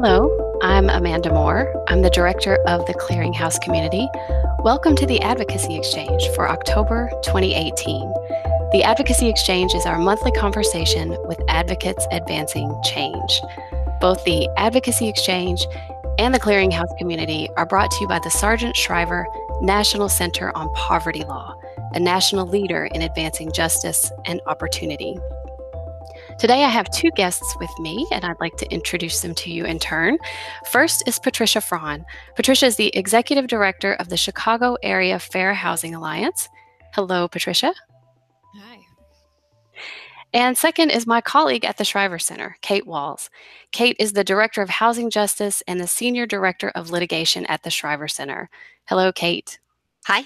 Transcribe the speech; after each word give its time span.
Hello, 0.00 0.30
I'm 0.62 0.88
Amanda 0.88 1.32
Moore. 1.32 1.74
I'm 1.88 2.02
the 2.02 2.10
director 2.10 2.54
of 2.68 2.86
the 2.86 2.94
Clearinghouse 2.94 3.60
Community. 3.60 4.08
Welcome 4.60 4.94
to 4.94 5.06
the 5.06 5.20
Advocacy 5.22 5.76
Exchange 5.76 6.24
for 6.36 6.48
October 6.48 7.10
2018. 7.24 8.08
The 8.70 8.84
Advocacy 8.84 9.28
Exchange 9.28 9.74
is 9.74 9.86
our 9.86 9.98
monthly 9.98 10.30
conversation 10.30 11.16
with 11.24 11.40
advocates 11.48 12.06
advancing 12.12 12.72
change. 12.84 13.40
Both 14.00 14.22
the 14.22 14.48
Advocacy 14.56 15.08
Exchange 15.08 15.66
and 16.20 16.32
the 16.32 16.38
Clearinghouse 16.38 16.96
Community 16.96 17.48
are 17.56 17.66
brought 17.66 17.90
to 17.90 17.98
you 18.00 18.06
by 18.06 18.20
the 18.22 18.30
Sargent 18.30 18.76
Shriver 18.76 19.26
National 19.62 20.08
Center 20.08 20.56
on 20.56 20.72
Poverty 20.74 21.24
Law, 21.24 21.56
a 21.94 21.98
national 21.98 22.46
leader 22.46 22.84
in 22.84 23.02
advancing 23.02 23.50
justice 23.50 24.12
and 24.26 24.40
opportunity. 24.46 25.18
Today, 26.38 26.62
I 26.62 26.68
have 26.68 26.88
two 26.90 27.10
guests 27.16 27.56
with 27.58 27.70
me, 27.80 28.06
and 28.12 28.24
I'd 28.24 28.38
like 28.38 28.56
to 28.58 28.72
introduce 28.72 29.22
them 29.22 29.34
to 29.34 29.50
you 29.50 29.64
in 29.64 29.80
turn. 29.80 30.18
First 30.70 31.02
is 31.08 31.18
Patricia 31.18 31.60
Fron. 31.60 32.04
Patricia 32.36 32.66
is 32.66 32.76
the 32.76 32.96
Executive 32.96 33.48
Director 33.48 33.94
of 33.94 34.08
the 34.08 34.16
Chicago 34.16 34.76
Area 34.84 35.18
Fair 35.18 35.52
Housing 35.52 35.96
Alliance. 35.96 36.48
Hello, 36.94 37.26
Patricia. 37.26 37.74
Hi. 38.54 38.78
And 40.32 40.56
second 40.56 40.90
is 40.90 41.08
my 41.08 41.20
colleague 41.20 41.64
at 41.64 41.76
the 41.76 41.84
Shriver 41.84 42.20
Center, 42.20 42.56
Kate 42.60 42.86
Walz. 42.86 43.30
Kate 43.72 43.96
is 43.98 44.12
the 44.12 44.22
Director 44.22 44.62
of 44.62 44.68
Housing 44.68 45.10
Justice 45.10 45.60
and 45.66 45.80
the 45.80 45.88
Senior 45.88 46.24
Director 46.24 46.70
of 46.76 46.92
Litigation 46.92 47.46
at 47.46 47.64
the 47.64 47.70
Shriver 47.70 48.06
Center. 48.06 48.48
Hello, 48.84 49.10
Kate. 49.10 49.58
Hi. 50.06 50.22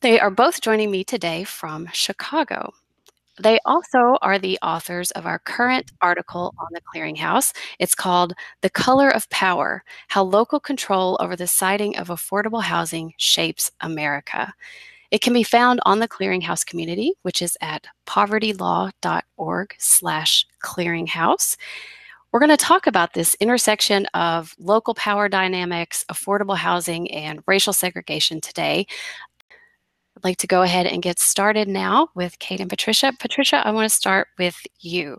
They 0.00 0.18
are 0.18 0.30
both 0.30 0.60
joining 0.60 0.90
me 0.90 1.04
today 1.04 1.44
from 1.44 1.88
Chicago. 1.92 2.74
They 3.40 3.58
also 3.64 4.16
are 4.22 4.38
the 4.38 4.58
authors 4.62 5.10
of 5.12 5.26
our 5.26 5.40
current 5.40 5.90
article 6.00 6.54
on 6.58 6.68
the 6.72 6.80
Clearinghouse. 6.80 7.52
It's 7.80 7.94
called 7.94 8.32
The 8.60 8.70
Color 8.70 9.10
of 9.10 9.28
Power 9.30 9.82
How 10.08 10.22
Local 10.22 10.60
Control 10.60 11.16
Over 11.20 11.34
the 11.34 11.48
Siting 11.48 11.96
of 11.96 12.08
Affordable 12.08 12.62
Housing 12.62 13.12
Shapes 13.16 13.72
America. 13.80 14.54
It 15.10 15.20
can 15.20 15.32
be 15.32 15.42
found 15.42 15.80
on 15.84 15.98
the 15.98 16.08
Clearinghouse 16.08 16.64
community, 16.64 17.14
which 17.22 17.42
is 17.42 17.56
at 17.60 17.86
povertylaw.org 18.06 19.74
slash 19.78 20.46
clearinghouse. 20.62 21.56
We're 22.32 22.40
going 22.40 22.50
to 22.50 22.56
talk 22.56 22.88
about 22.88 23.14
this 23.14 23.36
intersection 23.38 24.06
of 24.06 24.56
local 24.58 24.94
power 24.94 25.28
dynamics, 25.28 26.04
affordable 26.08 26.56
housing, 26.56 27.08
and 27.12 27.44
racial 27.46 27.72
segregation 27.72 28.40
today. 28.40 28.88
I'd 30.16 30.24
like 30.24 30.36
to 30.38 30.46
go 30.46 30.62
ahead 30.62 30.86
and 30.86 31.02
get 31.02 31.18
started 31.18 31.66
now 31.66 32.08
with 32.14 32.38
Kate 32.38 32.60
and 32.60 32.70
Patricia. 32.70 33.12
Patricia, 33.18 33.66
I 33.66 33.72
want 33.72 33.90
to 33.90 33.94
start 33.94 34.28
with 34.38 34.56
you. 34.78 35.18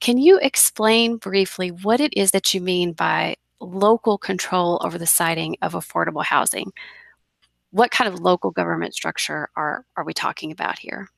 Can 0.00 0.18
you 0.18 0.38
explain 0.42 1.16
briefly 1.16 1.70
what 1.70 2.00
it 2.00 2.12
is 2.14 2.30
that 2.32 2.52
you 2.52 2.60
mean 2.60 2.92
by 2.92 3.36
local 3.60 4.18
control 4.18 4.80
over 4.84 4.98
the 4.98 5.06
siting 5.06 5.56
of 5.62 5.72
affordable 5.72 6.24
housing? 6.24 6.72
What 7.70 7.90
kind 7.90 8.12
of 8.12 8.20
local 8.20 8.50
government 8.50 8.94
structure 8.94 9.48
are, 9.56 9.86
are 9.96 10.04
we 10.04 10.12
talking 10.12 10.52
about 10.52 10.78
here? 10.78 11.08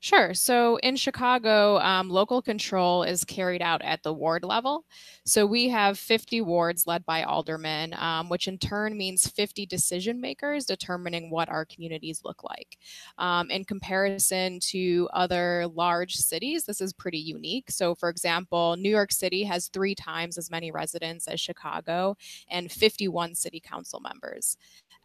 Sure. 0.00 0.34
So 0.34 0.76
in 0.76 0.94
Chicago, 0.96 1.78
um, 1.78 2.08
local 2.10 2.40
control 2.42 3.02
is 3.02 3.24
carried 3.24 3.62
out 3.62 3.82
at 3.82 4.02
the 4.02 4.12
ward 4.12 4.44
level. 4.44 4.84
So 5.24 5.46
we 5.46 5.68
have 5.70 5.98
50 5.98 6.40
wards 6.42 6.86
led 6.86 7.04
by 7.06 7.22
aldermen, 7.24 7.94
um, 7.94 8.28
which 8.28 8.46
in 8.46 8.58
turn 8.58 8.96
means 8.96 9.26
50 9.26 9.66
decision 9.66 10.20
makers 10.20 10.64
determining 10.66 11.30
what 11.30 11.48
our 11.48 11.64
communities 11.64 12.20
look 12.24 12.44
like. 12.44 12.78
Um, 13.18 13.50
in 13.50 13.64
comparison 13.64 14.60
to 14.70 15.08
other 15.12 15.66
large 15.74 16.14
cities, 16.14 16.64
this 16.64 16.80
is 16.80 16.92
pretty 16.92 17.18
unique. 17.18 17.70
So, 17.70 17.94
for 17.94 18.08
example, 18.08 18.76
New 18.76 18.90
York 18.90 19.10
City 19.12 19.42
has 19.44 19.68
three 19.68 19.94
times 19.94 20.38
as 20.38 20.50
many 20.50 20.70
residents 20.70 21.26
as 21.26 21.40
Chicago 21.40 22.16
and 22.48 22.70
51 22.70 23.34
city 23.34 23.60
council 23.60 24.00
members. 24.00 24.56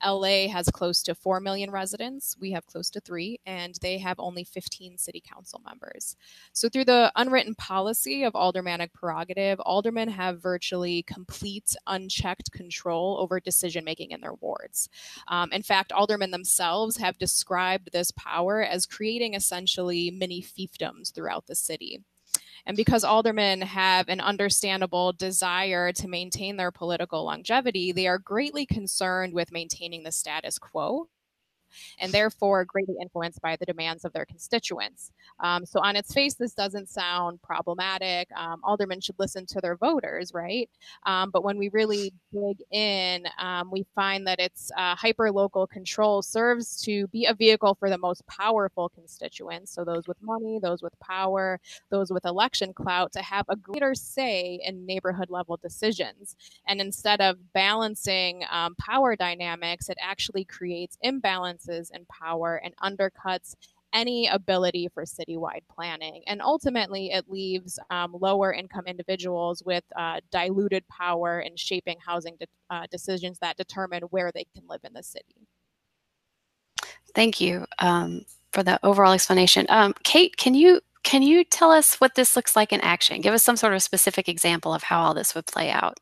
LA 0.06 0.48
has 0.48 0.70
close 0.70 1.02
to 1.04 1.16
4 1.16 1.40
million 1.40 1.72
residents. 1.72 2.36
We 2.40 2.52
have 2.52 2.66
close 2.66 2.90
to 2.92 3.00
three, 3.00 3.40
and 3.46 3.76
they 3.82 3.98
have 4.00 4.20
only 4.20 4.44
15 4.44 4.98
city 4.98 5.22
council 5.26 5.62
members. 5.66 6.16
So, 6.54 6.70
through 6.70 6.86
the 6.86 7.12
unwritten 7.16 7.56
policy 7.56 8.24
of 8.24 8.36
aldermanic 8.36 8.94
prerogative, 8.94 9.60
aldermen 9.62 10.10
have 10.10 10.42
virtually 10.42 11.04
complete, 11.04 11.76
unchecked 11.88 12.52
control 12.52 13.18
over 13.20 13.40
decision 13.40 13.84
making 13.84 14.12
in 14.12 14.22
their 14.22 14.36
wards. 14.36 14.90
Um, 15.28 15.52
in 15.52 15.64
fact, 15.64 15.92
aldermen 15.92 16.32
themselves 16.32 16.98
have 16.98 17.18
described 17.18 17.92
this 17.92 18.12
power 18.12 18.64
as 18.64 18.86
creating 18.86 19.34
essentially 19.34 20.12
mini 20.12 20.42
fiefdoms 20.42 21.14
throughout 21.14 21.48
the 21.48 21.56
city. 21.56 22.02
And 22.66 22.78
because 22.78 23.04
aldermen 23.04 23.62
have 23.62 24.08
an 24.10 24.22
understandable 24.22 25.14
desire 25.14 25.92
to 25.94 26.08
maintain 26.08 26.58
their 26.58 26.72
political 26.72 27.26
longevity, 27.26 27.92
they 27.92 28.08
are 28.08 28.20
greatly 28.20 28.66
concerned 28.66 29.34
with 29.34 29.52
maintaining 29.52 30.04
the 30.04 30.12
status 30.12 30.58
quo 30.58 31.08
and 32.00 32.12
therefore 32.12 32.66
greatly 32.66 32.96
influenced 33.02 33.42
by 33.42 33.56
the 33.56 33.66
demands 33.66 34.06
of 34.06 34.14
their 34.14 34.26
constituents. 34.26 35.12
Um, 35.40 35.66
so, 35.66 35.80
on 35.82 35.96
its 35.96 36.14
face, 36.14 36.36
this 36.36 36.54
doesn't 36.54 36.90
sound 36.90 37.42
problematic. 37.42 38.30
Um, 38.36 38.62
aldermen 38.64 39.02
should 39.02 39.20
listen 39.20 39.46
to 39.48 39.62
their 39.62 39.76
voters, 39.76 40.34
right? 40.34 40.70
Um, 41.06 41.32
but 41.32 41.44
when 41.44 41.58
we 41.58 41.70
really 41.70 42.14
dig 42.34 42.58
in, 42.72 43.26
um, 43.40 43.70
we 43.72 43.86
find 43.96 44.28
that 44.28 44.40
its 44.40 44.72
uh, 44.78 44.96
hyper 44.96 45.32
local 45.32 45.68
control 45.68 46.22
serves 46.22 46.82
to 46.84 47.08
be 47.08 47.26
a 47.26 47.34
vehicle 47.34 47.76
for 47.76 47.90
the 47.90 47.98
most 47.98 48.26
powerful 48.28 48.90
constituents. 48.90 49.74
So, 49.74 49.84
those 49.84 50.08
with 50.08 50.18
money, 50.22 50.60
those 50.62 50.82
with 50.82 50.98
power, 51.00 51.60
those 51.90 52.12
with 52.12 52.26
election 52.26 52.74
clout, 52.74 53.12
to 53.14 53.22
have 53.22 53.46
a 53.50 53.56
greater 53.56 53.96
say 53.96 54.60
in 54.64 54.86
neighborhood 54.86 55.30
level 55.30 55.58
decisions. 55.62 56.36
And 56.68 56.80
instead 56.82 57.22
of 57.22 57.54
balancing 57.54 58.44
um, 58.52 58.76
power 58.76 59.16
dynamics, 59.16 59.90
it 59.90 59.98
actually 60.02 60.46
creates 60.46 60.98
imbalance 61.02 61.61
in 61.70 62.06
power 62.06 62.62
and 62.64 62.76
undercuts 62.78 63.56
any 63.94 64.28
ability 64.28 64.88
for 64.94 65.04
citywide 65.04 65.64
planning. 65.70 66.24
And 66.28 66.42
ultimately, 66.42 67.12
it 67.12 67.30
leaves 67.30 67.78
um, 67.90 68.16
lower 68.20 68.54
income 68.54 68.86
individuals 68.88 69.62
with 69.66 69.84
uh, 69.98 70.22
diluted 70.32 70.88
power 70.88 71.42
in 71.42 71.56
shaping 71.56 71.98
housing 72.06 72.38
de- 72.40 72.48
uh, 72.70 72.86
decisions 72.90 73.38
that 73.40 73.58
determine 73.58 74.04
where 74.04 74.32
they 74.34 74.46
can 74.56 74.64
live 74.70 74.82
in 74.84 74.94
the 74.94 75.04
city. 75.04 75.48
Thank 77.14 77.42
you 77.42 77.66
um, 77.80 78.22
for 78.54 78.64
the 78.64 78.80
overall 78.84 79.14
explanation. 79.14 79.66
Um, 79.70 79.94
Kate, 80.04 80.38
can 80.38 80.54
you 80.54 80.82
can 81.04 81.24
you 81.24 81.44
tell 81.44 81.72
us 81.72 81.96
what 81.96 82.16
this 82.16 82.36
looks 82.36 82.56
like 82.56 82.72
in 82.72 82.80
action? 82.82 83.22
Give 83.22 83.34
us 83.34 83.44
some 83.44 83.58
sort 83.58 83.74
of 83.74 83.82
specific 83.82 84.30
example 84.30 84.74
of 84.74 84.84
how 84.84 85.02
all 85.02 85.14
this 85.14 85.34
would 85.34 85.48
play 85.48 85.72
out. 85.72 86.00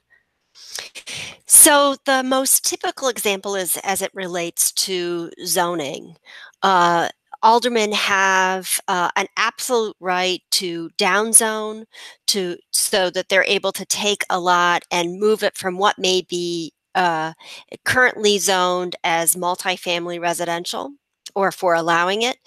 So 1.46 1.96
the 2.06 2.24
most 2.24 2.66
typical 2.66 3.10
example 3.10 3.56
is 3.56 3.78
as 3.84 4.02
it 4.02 4.12
relates 4.14 4.72
to 4.74 5.32
zoning. 5.46 6.16
Uh, 6.62 7.10
aldermen 7.42 7.92
have 7.94 8.80
uh, 8.88 9.10
an 9.16 9.28
absolute 9.38 9.96
right 10.00 10.42
to 10.52 10.90
downzone 10.98 11.86
to 12.28 12.58
so 12.72 13.10
that 13.10 13.30
they're 13.30 13.44
able 13.44 13.72
to 13.74 13.86
take 13.86 14.24
a 14.30 14.40
lot 14.40 14.84
and 14.92 15.20
move 15.20 15.44
it 15.44 15.58
from 15.58 15.78
what 15.78 15.98
may 15.98 16.22
be 16.22 16.74
uh, 16.96 17.34
currently 17.86 18.38
zoned 18.38 18.96
as 19.04 19.36
multifamily 19.36 20.20
residential 20.20 20.92
or 21.40 21.54
for 21.54 21.74
allowing 21.74 22.22
it 22.22 22.38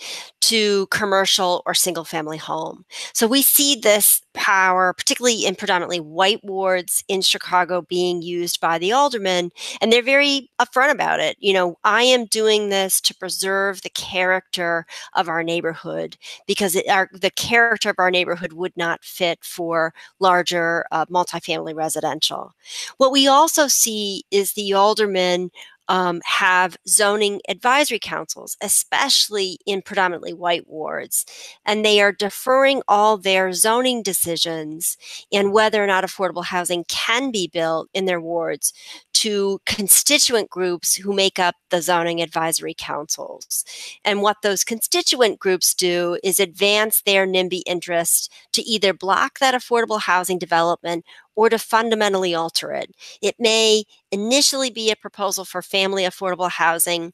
to 0.42 0.86
commercial 0.88 1.62
or 1.64 1.72
single 1.72 2.04
family 2.04 2.36
home. 2.36 2.84
So 3.14 3.26
we 3.26 3.41
see 3.41 3.75
this 3.75 4.20
power, 4.34 4.92
particularly 4.92 5.47
in 5.47 5.54
predominantly 5.54 6.00
white 6.00 6.44
wards 6.44 7.02
in 7.08 7.22
Chicago, 7.22 7.81
being 7.81 8.20
used 8.20 8.60
by 8.60 8.78
the 8.78 8.92
aldermen, 8.92 9.50
and 9.81 9.91
they're 9.91 10.02
very 10.02 10.50
upfront 10.60 10.91
about 10.91 11.20
it. 11.20 11.36
You 11.41 11.54
know, 11.54 11.78
I 11.84 12.02
am 12.02 12.26
doing 12.26 12.69
this 12.69 13.00
to 13.02 13.14
preserve 13.14 13.81
the 13.81 13.91
character 13.91 14.84
of 15.14 15.26
our 15.26 15.42
neighborhood 15.42 16.19
because 16.47 16.76
it, 16.76 16.86
our, 16.86 17.08
the 17.12 17.31
character 17.31 17.88
of 17.88 17.97
our 17.98 18.10
neighborhood 18.10 18.52
would 18.52 18.76
not 18.76 19.02
fit 19.04 19.38
for 19.42 19.94
larger 20.19 20.84
uh, 20.90 21.06
multifamily 21.06 21.75
residential. 21.75 22.52
What 22.99 23.12
we 23.12 23.26
also 23.26 23.69
see 23.69 24.25
is 24.31 24.52
the 24.52 24.75
aldermen 24.75 25.50
um, 25.88 26.20
have 26.25 26.76
zoning 26.88 27.40
advisory 27.49 27.99
councils, 27.99 28.56
especially 28.62 29.58
in 29.67 29.82
predominantly 29.82 30.32
white 30.32 30.69
wards, 30.69 31.25
and 31.64 31.84
they 31.84 32.00
are 32.00 32.12
deferring 32.12 32.82
all 32.88 33.17
their 33.17 33.52
zoning 33.52 34.02
decisions 34.02 34.96
and 35.32 35.52
whether 35.52 35.82
or 35.82 35.87
not 35.87 36.05
affordable 36.05 36.44
housing 36.44 36.84
can 36.88 37.31
be 37.31 37.49
built 37.49 37.88
in 37.93 38.06
their 38.06 38.20
wards 38.20 38.73
to 39.12 39.61
constituent 39.67 40.50
groups 40.50 40.96
who 40.96 41.12
make 41.12 41.38
up 41.38 41.55
the 41.70 41.82
zoning 41.82 42.20
advisory 42.20 42.75
councils. 42.76 43.64
And 44.05 44.23
what 44.23 44.38
those 44.43 44.64
constituent 44.64 45.38
groups 45.38 45.75
do 45.75 46.19
is 46.25 46.40
advance 46.40 47.02
their 47.02 47.26
NIMBY 47.26 47.62
interest 47.67 48.32
to 48.52 48.62
either 48.62 48.93
block 48.93 49.38
that 49.38 49.55
affordable 49.55 50.00
housing 50.00 50.38
development 50.38 51.05
or 51.34 51.49
to 51.49 51.58
fundamentally 51.58 52.34
alter 52.34 52.73
it. 52.73 52.94
It 53.20 53.37
may 53.38 53.84
initially 54.11 54.70
be 54.70 54.90
a 54.90 54.96
proposal 54.96 55.44
for 55.44 55.62
family 55.62 56.05
affordable 56.05 56.50
housing. 56.50 57.12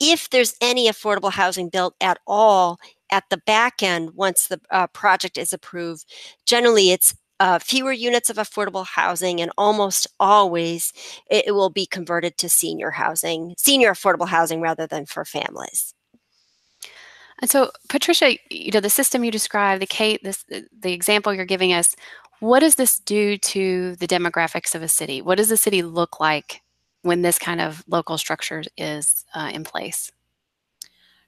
If 0.00 0.30
there's 0.30 0.54
any 0.60 0.88
affordable 0.88 1.32
housing 1.32 1.68
built 1.68 1.94
at 2.00 2.18
all 2.26 2.78
at 3.10 3.24
the 3.30 3.38
back 3.38 3.82
end 3.82 4.10
once 4.14 4.46
the 4.46 4.60
uh, 4.70 4.86
project 4.88 5.36
is 5.38 5.52
approved, 5.52 6.04
generally 6.46 6.90
it's 6.90 7.14
uh, 7.40 7.58
fewer 7.58 7.92
units 7.92 8.28
of 8.28 8.36
affordable 8.36 8.86
housing, 8.86 9.40
and 9.40 9.50
almost 9.56 10.06
always 10.20 10.92
it, 11.30 11.48
it 11.48 11.52
will 11.52 11.70
be 11.70 11.86
converted 11.86 12.36
to 12.36 12.50
senior 12.50 12.90
housing, 12.90 13.54
senior 13.56 13.92
affordable 13.92 14.28
housing 14.28 14.60
rather 14.60 14.86
than 14.86 15.06
for 15.06 15.24
families. 15.24 15.94
And 17.40 17.50
so, 17.50 17.70
Patricia, 17.88 18.36
you 18.50 18.70
know, 18.70 18.80
the 18.80 18.90
system 18.90 19.24
you 19.24 19.30
described, 19.30 19.80
the 19.80 19.86
Kate, 19.86 20.20
this 20.22 20.44
the 20.48 20.92
example 20.92 21.32
you're 21.32 21.46
giving 21.46 21.72
us, 21.72 21.96
what 22.40 22.60
does 22.60 22.74
this 22.74 22.98
do 22.98 23.36
to 23.38 23.96
the 23.96 24.06
demographics 24.08 24.74
of 24.74 24.82
a 24.82 24.88
city? 24.88 25.22
What 25.22 25.38
does 25.38 25.48
the 25.50 25.56
city 25.56 25.82
look 25.82 26.20
like 26.20 26.62
when 27.02 27.22
this 27.22 27.38
kind 27.38 27.60
of 27.60 27.84
local 27.86 28.18
structure 28.18 28.62
is 28.76 29.24
uh, 29.34 29.50
in 29.52 29.64
place? 29.64 30.10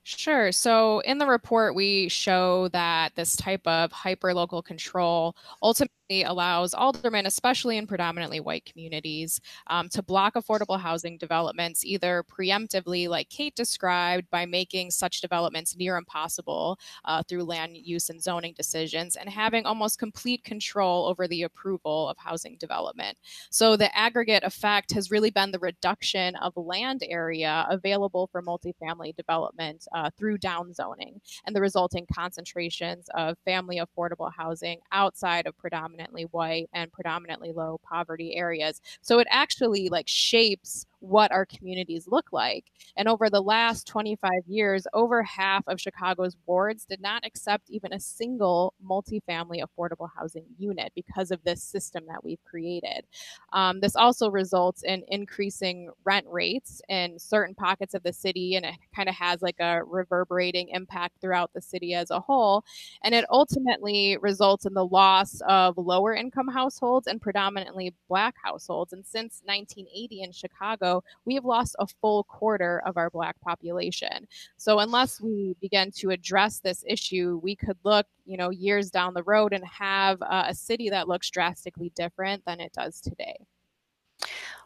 Sure. 0.05 0.51
So 0.51 0.99
in 1.01 1.19
the 1.19 1.27
report, 1.27 1.77
we 1.77 2.09
show 2.09 2.69
that 2.69 3.15
this 3.15 3.37
type 3.37 3.65
of 3.69 3.93
hyper-local 3.93 4.63
control 4.63 5.37
ultimately 5.63 5.93
allows 6.21 6.75
aldermen, 6.75 7.25
especially 7.25 7.79
in 7.79 7.87
predominantly 7.87 8.41
white 8.41 8.67
communities, 8.67 9.41
um, 9.69 9.89
to 9.89 10.03
block 10.03 10.35
affordable 10.35 10.79
housing 10.79 11.17
developments 11.17 11.85
either 11.85 12.23
preemptively, 12.31 13.09
like 13.09 13.31
Kate 13.31 13.55
described, 13.55 14.29
by 14.31 14.45
making 14.45 14.91
such 14.91 15.23
developments 15.23 15.75
near 15.77 15.97
impossible 15.97 16.79
uh, 17.07 17.23
through 17.23 17.45
land 17.45 17.77
use 17.77 18.11
and 18.11 18.23
zoning 18.23 18.53
decisions, 18.55 19.17
and 19.17 19.31
having 19.31 19.65
almost 19.65 19.99
complete 19.99 20.45
control 20.45 21.07
over 21.07 21.27
the 21.27 21.45
approval 21.45 22.09
of 22.11 22.19
housing 22.19 22.57
development. 22.59 23.17
So 23.51 23.77
the 23.77 23.97
aggregate 23.97 24.45
effect 24.45 24.93
has 24.93 25.11
really 25.11 25.31
been 25.31 25.51
the 25.51 25.59
reduction 25.59 26.37
of 26.37 26.53
land 26.57 27.03
area 27.09 27.67
available 27.71 28.29
for 28.31 28.43
multifamily 28.43 29.17
development 29.17 29.87
uh, 29.95 30.11
through 30.19 30.39
downzoning 30.39 31.21
and 31.47 31.55
the 31.55 31.61
resulting 31.61 32.07
concentrations 32.13 33.09
of 33.15 33.39
family 33.45 33.81
affordable 33.81 34.31
housing 34.37 34.81
outside 34.91 35.47
of 35.47 35.57
predominantly 36.03 36.25
white 36.25 36.69
and 36.73 36.93
predominantly 36.93 37.53
low 37.53 37.81
poverty 37.89 38.35
areas. 38.35 38.81
So 39.01 39.19
it 39.19 39.27
actually 39.31 39.89
like 39.89 40.09
shapes 40.09 40.87
what 41.03 41.33
our 41.33 41.45
communities 41.45 42.07
look 42.07 42.33
like. 42.33 42.67
And 42.97 43.09
over 43.09 43.29
the 43.29 43.41
last 43.43 43.89
25 43.89 44.31
years, 44.47 44.87
over 44.95 45.23
half 45.25 45.65
of 45.67 45.81
Chicago's 45.81 46.37
wards 46.47 46.85
did 46.85 47.01
not 47.01 47.27
accept 47.27 47.69
even 47.71 47.93
a 47.93 47.99
single 47.99 48.73
multifamily 48.85 49.63
affordable 49.63 50.09
housing 50.17 50.45
unit 50.59 50.93
because 50.95 51.33
of 51.33 51.43
this 51.43 51.63
system 51.63 52.05
that 52.07 52.23
we've 52.23 52.43
created. 52.45 53.05
Um, 53.53 53.81
this 53.81 53.97
also 53.97 54.31
results 54.31 54.85
in 54.85 55.03
increasing 55.09 55.91
rent 56.05 56.27
rates 56.31 56.81
in 56.89 57.19
certain 57.19 57.57
pockets 57.57 57.95
of 57.95 58.05
the 58.05 58.13
city, 58.13 58.55
and 58.55 58.65
it 58.65 58.77
kind 58.95 59.09
of 59.09 59.17
has 59.17 59.43
like 59.43 59.59
a 59.59 59.83
reverberating 59.85 60.69
impact 60.69 61.21
throughout 61.21 61.51
the 61.53 61.61
city 61.61 61.95
as 61.95 62.11
a 62.11 62.21
whole. 62.21 62.65
And 63.03 63.13
it 63.13 63.25
ultimately 63.29 64.17
results 64.21 64.67
in 64.67 64.75
the 64.75 64.87
loss 64.87 65.41
of 65.49 65.77
lower 65.77 66.15
income 66.15 66.49
households 66.49 67.09
and 67.09 67.21
predominantly 67.21 67.93
Black 68.09 68.37
households. 68.43 68.93
And 68.93 69.05
since 69.05 69.41
1980 69.45 70.23
in 70.23 70.33
Chicago, 70.33 70.92
we 71.25 71.35
have 71.35 71.45
lost 71.45 71.77
a 71.79 71.87
full 71.87 72.25
quarter 72.25 72.83
of 72.85 72.97
our 72.97 73.11
Black 73.11 73.41
population. 73.41 74.27
So 74.57 74.81
unless 74.81 75.21
we 75.21 75.57
begin 75.61 75.91
to 75.97 76.11
address 76.11 76.61
this 76.61 76.85
issue, 76.87 77.41
we 77.43 77.57
could 77.57 77.79
look, 77.85 78.07
you 78.25 78.37
know, 78.37 78.51
years 78.51 78.91
down 78.91 79.15
the 79.15 79.23
road 79.23 79.53
and 79.53 79.65
have 79.67 80.21
uh, 80.23 80.45
a 80.49 80.55
city 80.55 80.91
that 80.91 81.09
looks 81.09 81.31
drastically 81.31 81.93
different 81.95 82.45
than 82.47 82.61
it 82.61 82.73
does 82.73 83.01
today. 83.01 83.37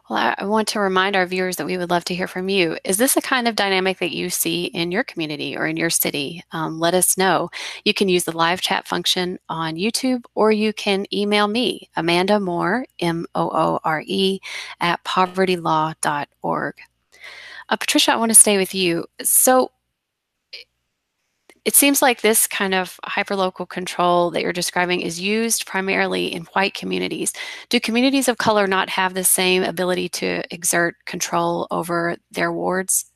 Well, 0.09 0.35
I 0.37 0.45
want 0.45 0.69
to 0.69 0.79
remind 0.79 1.17
our 1.17 1.25
viewers 1.25 1.57
that 1.57 1.65
we 1.65 1.77
would 1.77 1.89
love 1.89 2.05
to 2.05 2.15
hear 2.15 2.27
from 2.27 2.47
you. 2.47 2.77
Is 2.85 2.95
this 2.95 3.17
a 3.17 3.21
kind 3.21 3.45
of 3.45 3.57
dynamic 3.57 3.99
that 3.99 4.15
you 4.15 4.29
see 4.29 4.65
in 4.65 4.89
your 4.89 5.03
community 5.03 5.57
or 5.57 5.67
in 5.67 5.75
your 5.75 5.89
city? 5.89 6.43
Um, 6.53 6.79
let 6.79 6.93
us 6.93 7.17
know. 7.17 7.49
You 7.83 7.93
can 7.93 8.07
use 8.07 8.23
the 8.23 8.37
live 8.37 8.61
chat 8.61 8.87
function 8.87 9.37
on 9.49 9.75
YouTube 9.75 10.23
or 10.33 10.53
you 10.53 10.71
can 10.71 11.05
email 11.13 11.49
me, 11.49 11.89
Amanda 11.97 12.39
Moore, 12.39 12.85
M 12.99 13.25
O 13.35 13.49
O 13.49 13.79
R 13.83 14.01
E, 14.05 14.39
at 14.79 15.03
povertylaw.org. 15.03 16.75
Uh, 17.69 17.75
Patricia, 17.75 18.13
I 18.13 18.15
want 18.15 18.29
to 18.29 18.35
stay 18.35 18.57
with 18.57 18.73
you. 18.73 19.05
So, 19.21 19.71
it 21.67 21.75
seems 21.75 22.01
like 22.01 22.21
this 22.21 22.47
kind 22.47 22.73
of 22.73 22.97
hyperlocal 23.05 23.67
control 23.67 24.31
that 24.31 24.41
you're 24.41 24.53
describing 24.53 25.01
is 25.01 25.19
used 25.19 25.65
primarily 25.65 26.33
in 26.33 26.43
white 26.53 26.73
communities. 26.73 27.33
Do 27.67 27.77
communities 27.81 28.29
of 28.29 28.37
color 28.37 28.67
not 28.67 28.89
have 28.89 29.13
the 29.13 29.25
same 29.25 29.63
ability 29.63 30.07
to 30.09 30.43
exert 30.49 30.95
control 31.05 31.67
over 31.69 32.15
their 32.31 32.53
wards? 32.53 33.11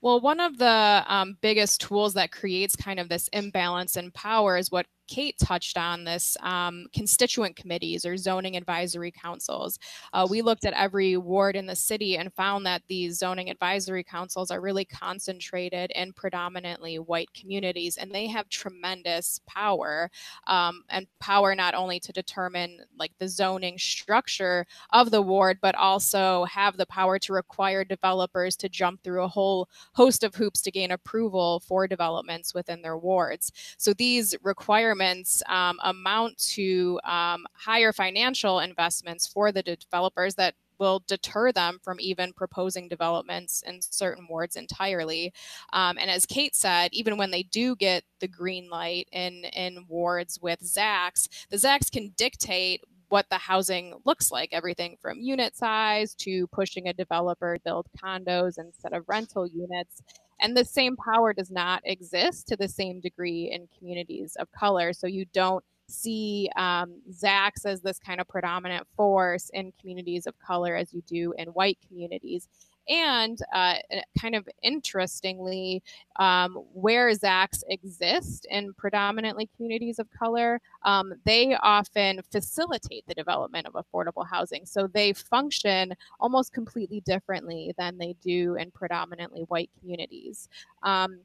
Well, 0.00 0.20
one 0.20 0.38
of 0.38 0.58
the 0.58 1.02
um, 1.08 1.38
biggest 1.40 1.80
tools 1.80 2.14
that 2.14 2.30
creates 2.30 2.76
kind 2.76 3.00
of 3.00 3.08
this 3.08 3.26
imbalance 3.32 3.96
in 3.96 4.12
power 4.12 4.56
is 4.56 4.70
what 4.70 4.86
Kate 5.06 5.36
touched 5.38 5.78
on 5.78 6.04
this 6.04 6.36
um, 6.40 6.86
constituent 6.92 7.54
committees 7.56 8.04
or 8.04 8.16
zoning 8.16 8.56
advisory 8.56 9.10
councils. 9.10 9.78
Uh, 10.12 10.26
we 10.28 10.42
looked 10.42 10.64
at 10.64 10.72
every 10.72 11.16
ward 11.16 11.56
in 11.56 11.66
the 11.66 11.76
city 11.76 12.16
and 12.16 12.32
found 12.34 12.66
that 12.66 12.82
these 12.88 13.18
zoning 13.18 13.50
advisory 13.50 14.02
councils 14.02 14.50
are 14.50 14.60
really 14.60 14.84
concentrated 14.84 15.90
in 15.94 16.12
predominantly 16.12 16.98
white 16.98 17.32
communities, 17.34 17.96
and 17.96 18.12
they 18.12 18.26
have 18.26 18.48
tremendous 18.48 19.40
power 19.46 20.10
um, 20.46 20.82
and 20.90 21.06
power 21.20 21.54
not 21.54 21.74
only 21.74 22.00
to 22.00 22.12
determine 22.12 22.80
like 22.98 23.12
the 23.18 23.28
zoning 23.28 23.78
structure 23.78 24.66
of 24.90 25.10
the 25.10 25.22
ward, 25.22 25.58
but 25.60 25.74
also 25.74 26.44
have 26.44 26.76
the 26.76 26.86
power 26.86 27.18
to 27.18 27.32
require 27.32 27.84
developers 27.84 28.56
to 28.56 28.68
jump 28.68 29.02
through 29.02 29.22
a 29.22 29.28
whole 29.28 29.68
host 29.92 30.24
of 30.24 30.34
hoops 30.34 30.60
to 30.62 30.70
gain 30.70 30.90
approval 30.90 31.60
for 31.60 31.86
developments 31.86 32.54
within 32.54 32.82
their 32.82 32.98
wards. 32.98 33.52
So 33.78 33.92
these 33.92 34.34
requirements 34.42 34.95
requirements 34.96 35.42
um, 35.48 35.78
amount 35.84 36.38
to 36.38 36.98
um, 37.04 37.46
higher 37.52 37.92
financial 37.92 38.60
investments 38.60 39.26
for 39.26 39.52
the 39.52 39.62
developers 39.62 40.34
that 40.36 40.54
will 40.78 41.02
deter 41.06 41.52
them 41.52 41.78
from 41.82 41.98
even 42.00 42.34
proposing 42.34 42.86
developments 42.86 43.62
in 43.66 43.80
certain 43.80 44.26
wards 44.28 44.56
entirely. 44.56 45.32
Um, 45.72 45.96
and 45.98 46.10
as 46.10 46.26
Kate 46.26 46.54
said, 46.54 46.90
even 46.92 47.16
when 47.16 47.30
they 47.30 47.44
do 47.44 47.74
get 47.76 48.04
the 48.20 48.28
green 48.28 48.68
light 48.68 49.08
in, 49.10 49.44
in 49.54 49.86
wards 49.88 50.38
with 50.42 50.60
ZACs, 50.60 51.28
the 51.48 51.56
ZACs 51.56 51.90
can 51.90 52.12
dictate 52.16 52.82
what 53.08 53.26
the 53.30 53.38
housing 53.38 53.94
looks 54.04 54.30
like 54.30 54.50
everything 54.52 54.96
from 55.00 55.20
unit 55.20 55.56
size 55.56 56.14
to 56.16 56.46
pushing 56.48 56.88
a 56.88 56.92
developer 56.92 57.56
to 57.56 57.62
build 57.64 57.86
condos 57.96 58.58
instead 58.58 58.92
of 58.92 59.04
rental 59.08 59.46
units 59.46 60.02
and 60.40 60.56
the 60.56 60.64
same 60.64 60.96
power 60.96 61.32
does 61.32 61.50
not 61.50 61.82
exist 61.84 62.48
to 62.48 62.56
the 62.56 62.68
same 62.68 63.00
degree 63.00 63.50
in 63.52 63.68
communities 63.78 64.36
of 64.38 64.50
color. 64.52 64.92
So 64.92 65.06
you 65.06 65.24
don't 65.32 65.64
see 65.88 66.50
um, 66.56 67.00
ZACs 67.10 67.64
as 67.64 67.80
this 67.80 67.98
kind 67.98 68.20
of 68.20 68.28
predominant 68.28 68.86
force 68.96 69.50
in 69.54 69.72
communities 69.80 70.26
of 70.26 70.38
color 70.38 70.74
as 70.74 70.92
you 70.92 71.02
do 71.06 71.32
in 71.38 71.48
white 71.48 71.78
communities. 71.86 72.48
And 72.88 73.38
uh, 73.52 73.74
kind 74.20 74.34
of 74.34 74.48
interestingly, 74.62 75.82
um, 76.18 76.54
where 76.72 77.10
ZACs 77.10 77.62
exist 77.68 78.46
in 78.50 78.72
predominantly 78.74 79.48
communities 79.56 79.98
of 79.98 80.08
color, 80.10 80.60
um, 80.84 81.12
they 81.24 81.56
often 81.56 82.20
facilitate 82.30 83.04
the 83.06 83.14
development 83.14 83.66
of 83.66 83.74
affordable 83.74 84.26
housing. 84.28 84.66
So 84.66 84.86
they 84.86 85.12
function 85.12 85.94
almost 86.20 86.52
completely 86.52 87.00
differently 87.00 87.74
than 87.78 87.98
they 87.98 88.14
do 88.22 88.54
in 88.54 88.70
predominantly 88.70 89.42
white 89.42 89.70
communities. 89.80 90.48
Um, 90.82 91.20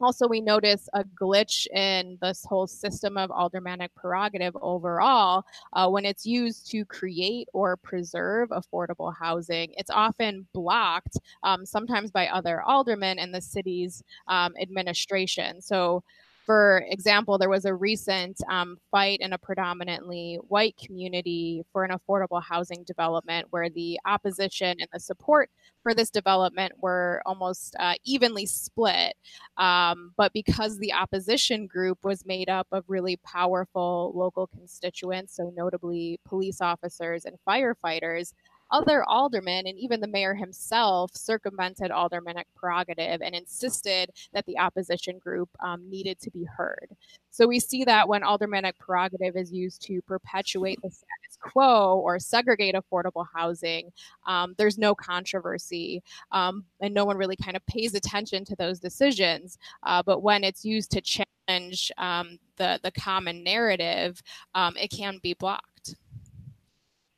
also, 0.00 0.28
we 0.28 0.40
notice 0.40 0.88
a 0.92 1.04
glitch 1.04 1.66
in 1.68 2.18
this 2.20 2.44
whole 2.44 2.66
system 2.66 3.16
of 3.16 3.30
aldermanic 3.30 3.94
prerogative 3.94 4.56
overall. 4.60 5.44
Uh, 5.72 5.88
when 5.88 6.04
it's 6.04 6.26
used 6.26 6.70
to 6.70 6.84
create 6.84 7.48
or 7.52 7.76
preserve 7.76 8.50
affordable 8.50 9.14
housing, 9.18 9.72
it's 9.76 9.90
often 9.90 10.46
blocked, 10.52 11.16
um, 11.42 11.64
sometimes 11.64 12.10
by 12.10 12.26
other 12.28 12.62
aldermen 12.62 13.18
and 13.18 13.34
the 13.34 13.40
city's 13.40 14.02
um, 14.28 14.52
administration. 14.60 15.60
So, 15.62 16.02
for 16.46 16.84
example, 16.88 17.38
there 17.38 17.48
was 17.48 17.64
a 17.64 17.74
recent 17.74 18.38
um, 18.48 18.78
fight 18.92 19.18
in 19.20 19.32
a 19.32 19.38
predominantly 19.38 20.38
white 20.46 20.76
community 20.76 21.64
for 21.72 21.84
an 21.84 21.90
affordable 21.90 22.40
housing 22.40 22.84
development 22.84 23.48
where 23.50 23.68
the 23.68 23.98
opposition 24.06 24.76
and 24.78 24.88
the 24.92 25.00
support 25.00 25.50
for 25.82 25.92
this 25.92 26.08
development 26.08 26.72
were 26.80 27.20
almost 27.26 27.74
uh, 27.80 27.94
evenly 28.04 28.46
split. 28.46 29.14
Um, 29.56 30.12
but 30.16 30.32
because 30.32 30.78
the 30.78 30.92
opposition 30.92 31.66
group 31.66 31.98
was 32.04 32.24
made 32.24 32.48
up 32.48 32.68
of 32.70 32.84
really 32.86 33.16
powerful 33.16 34.12
local 34.14 34.46
constituents, 34.46 35.34
so 35.34 35.52
notably 35.56 36.20
police 36.24 36.60
officers 36.60 37.24
and 37.24 37.36
firefighters, 37.46 38.34
other 38.70 39.04
aldermen 39.04 39.66
and 39.66 39.78
even 39.78 40.00
the 40.00 40.06
mayor 40.06 40.34
himself 40.34 41.10
circumvented 41.14 41.90
aldermanic 41.90 42.46
prerogative 42.54 43.22
and 43.22 43.34
insisted 43.34 44.10
that 44.32 44.44
the 44.46 44.58
opposition 44.58 45.18
group 45.18 45.48
um, 45.60 45.88
needed 45.88 46.18
to 46.20 46.30
be 46.30 46.44
heard. 46.44 46.88
So 47.30 47.46
we 47.46 47.60
see 47.60 47.84
that 47.84 48.08
when 48.08 48.22
aldermanic 48.22 48.78
prerogative 48.78 49.36
is 49.36 49.52
used 49.52 49.82
to 49.82 50.00
perpetuate 50.02 50.80
the 50.82 50.90
status 50.90 51.36
quo 51.38 51.98
or 51.98 52.18
segregate 52.18 52.74
affordable 52.74 53.26
housing, 53.34 53.92
um, 54.26 54.54
there's 54.56 54.78
no 54.78 54.94
controversy 54.94 56.02
um, 56.32 56.64
and 56.80 56.94
no 56.94 57.04
one 57.04 57.18
really 57.18 57.36
kind 57.36 57.56
of 57.56 57.66
pays 57.66 57.94
attention 57.94 58.44
to 58.46 58.56
those 58.56 58.80
decisions. 58.80 59.58
Uh, 59.82 60.02
but 60.02 60.22
when 60.22 60.44
it's 60.44 60.64
used 60.64 60.90
to 60.92 61.00
challenge 61.02 61.92
um, 61.98 62.38
the 62.56 62.80
the 62.82 62.90
common 62.92 63.44
narrative, 63.44 64.22
um, 64.54 64.74
it 64.76 64.88
can 64.88 65.18
be 65.22 65.34
blocked. 65.34 65.75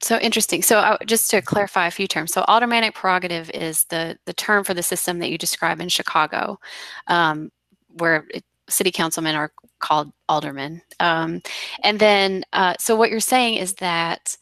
So 0.01 0.19
interesting. 0.19 0.63
So 0.63 0.79
uh, 0.79 0.97
just 1.07 1.31
to 1.31 1.43
clarify 1.43 1.89
a 1.89 1.91
few 1.91 2.07
terms, 2.07 2.33
so 2.33 2.45
aldermanic 2.47 2.95
prerogative 2.95 3.51
is 3.51 3.85
the 3.85 4.17
the 4.27 4.33
term 4.33 4.63
for 4.65 4.75
the 4.75 4.83
system 4.83 5.19
that 5.19 5.31
you 5.31 5.39
describe 5.39 5.81
in 5.81 5.89
Chicago, 5.89 6.61
um, 7.09 7.51
where 7.89 8.27
it, 8.31 8.45
city 8.69 8.93
councilmen 8.93 9.35
are 9.35 9.53
called 9.81 10.13
aldermen. 10.29 10.83
Um, 11.01 11.43
and 11.83 11.99
then, 11.99 12.45
uh, 12.53 12.75
so 12.79 12.95
what 12.97 13.11
you're 13.11 13.21
saying 13.21 13.55
is 13.55 13.75
that 13.75 14.37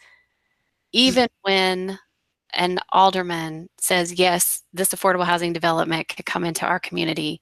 even 0.93 1.29
when 1.43 1.99
an 2.55 2.79
alderman 2.93 3.69
says, 3.79 4.19
yes, 4.19 4.63
this 4.73 4.89
affordable 4.91 5.25
housing 5.25 5.53
development 5.53 6.09
could 6.09 6.27
come 6.27 6.45
into 6.45 6.67
our 6.67 6.81
community, 6.81 7.41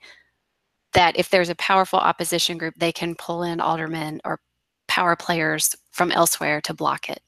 that 0.93 1.17
if 1.19 1.31
there's 1.31 1.49
a 1.51 1.55
powerful 1.57 1.99
opposition 1.99 2.59
group, 2.59 2.75
they 2.77 2.93
can 2.93 3.15
pull 3.15 3.43
in 3.43 3.61
aldermen 3.61 4.21
or 4.25 4.41
power 4.89 5.17
players 5.17 5.75
from 5.93 6.13
elsewhere 6.13 6.61
to 6.61 6.75
block 6.75 7.09
it. 7.09 7.21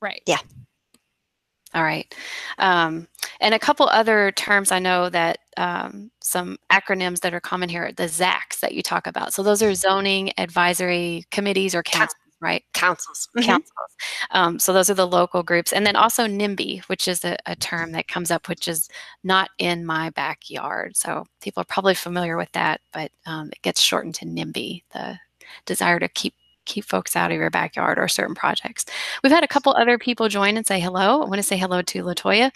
Right. 0.00 0.22
Yeah. 0.26 0.38
All 1.74 1.82
right. 1.82 2.12
Um, 2.58 3.06
and 3.40 3.54
a 3.54 3.58
couple 3.58 3.86
other 3.88 4.32
terms 4.32 4.72
I 4.72 4.78
know 4.78 5.10
that 5.10 5.38
um, 5.58 6.10
some 6.22 6.56
acronyms 6.72 7.20
that 7.20 7.34
are 7.34 7.40
common 7.40 7.68
here, 7.68 7.86
are 7.86 7.92
the 7.92 8.04
ZACs 8.04 8.60
that 8.60 8.72
you 8.72 8.82
talk 8.82 9.06
about. 9.06 9.34
So 9.34 9.42
those 9.42 9.62
are 9.62 9.74
zoning 9.74 10.32
advisory 10.38 11.24
committees 11.30 11.74
or 11.74 11.82
councils, 11.82 12.16
right? 12.40 12.64
Councils. 12.72 13.28
Mm-hmm. 13.36 13.46
Councils. 13.46 13.96
Um, 14.30 14.58
so 14.58 14.72
those 14.72 14.88
are 14.88 14.94
the 14.94 15.06
local 15.06 15.42
groups. 15.42 15.72
And 15.72 15.86
then 15.86 15.96
also 15.96 16.26
NIMBY, 16.26 16.82
which 16.84 17.08
is 17.08 17.24
a, 17.26 17.36
a, 17.44 17.54
term 17.56 17.92
that 17.92 18.08
comes 18.08 18.30
up, 18.30 18.48
which 18.48 18.68
is 18.68 18.88
not 19.22 19.50
in 19.58 19.84
my 19.84 20.10
backyard. 20.10 20.96
So 20.96 21.26
people 21.42 21.60
are 21.60 21.64
probably 21.64 21.94
familiar 21.94 22.38
with 22.38 22.52
that, 22.52 22.80
but 22.92 23.10
um, 23.26 23.48
it 23.52 23.60
gets 23.60 23.82
shortened 23.82 24.14
to 24.16 24.24
NIMBY, 24.24 24.84
the 24.94 25.18
desire 25.66 26.00
to 26.00 26.08
keep 26.08 26.32
keep 26.66 26.84
folks 26.84 27.16
out 27.16 27.30
of 27.30 27.36
your 27.36 27.50
backyard 27.50 27.98
or 27.98 28.08
certain 28.08 28.34
projects. 28.34 28.84
We've 29.22 29.32
had 29.32 29.44
a 29.44 29.48
couple 29.48 29.72
other 29.72 29.98
people 29.98 30.28
join 30.28 30.56
and 30.56 30.66
say 30.66 30.78
hello. 30.78 31.22
I 31.22 31.24
want 31.24 31.36
to 31.36 31.42
say 31.42 31.56
hello 31.56 31.80
to 31.82 32.02
Latoya. 32.02 32.52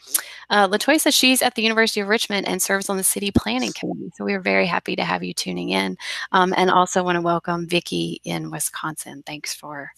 Uh, 0.51 0.69
Latoya 0.69 1.01
says 1.01 1.15
she's 1.15 1.41
at 1.43 1.55
the 1.55 1.63
University 1.63 2.01
of 2.01 2.09
Richmond 2.09 2.47
and 2.47 2.61
serves 2.61 2.89
on 2.89 2.97
the 2.97 3.05
city 3.05 3.31
planning 3.31 3.73
committee. 3.73 4.11
So 4.17 4.25
we 4.25 4.35
are 4.35 4.41
very 4.41 4.67
happy 4.67 4.97
to 4.97 5.05
have 5.05 5.23
you 5.23 5.33
tuning 5.33 5.71
in. 5.71 5.97
Um, 6.33 6.53
and 6.57 6.71
also 6.71 7.03
want 7.03 7.17
to 7.17 7.23
welcome 7.23 7.67
Vicki 7.67 8.21
in 8.25 8.51
Wisconsin. 8.51 9.23
Thanks 9.25 9.55
for 9.55 9.93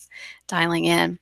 dialing 0.46 0.84
in. 0.84 1.18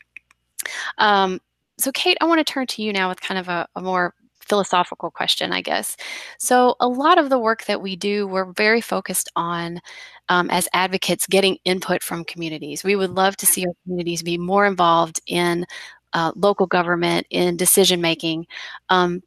Um, 0.98 1.40
so 1.78 1.90
Kate, 1.92 2.18
I 2.20 2.26
want 2.26 2.38
to 2.38 2.52
turn 2.52 2.66
to 2.66 2.82
you 2.82 2.92
now 2.92 3.08
with 3.08 3.20
kind 3.20 3.38
of 3.38 3.48
a, 3.48 3.66
a 3.74 3.80
more 3.80 4.14
philosophical 4.50 5.10
question, 5.12 5.52
I 5.52 5.62
guess. 5.62 5.96
So, 6.38 6.74
a 6.80 6.88
lot 6.88 7.18
of 7.18 7.30
the 7.30 7.38
work 7.38 7.64
that 7.66 7.80
we 7.80 7.94
do, 7.96 8.26
we're 8.26 8.52
very 8.52 8.80
focused 8.80 9.30
on 9.36 9.80
um, 10.28 10.50
as 10.50 10.68
advocates 10.74 11.26
getting 11.28 11.56
input 11.64 12.02
from 12.02 12.24
communities. 12.24 12.82
We 12.82 12.96
would 12.96 13.10
love 13.12 13.36
to 13.38 13.46
see 13.46 13.64
our 13.64 13.72
communities 13.84 14.22
be 14.22 14.38
more 14.38 14.66
involved 14.66 15.20
in 15.26 15.64
uh, 16.12 16.32
local 16.34 16.66
government, 16.66 17.26
in 17.30 17.56
decision 17.56 18.00
making. 18.00 18.46
Um, 18.88 19.22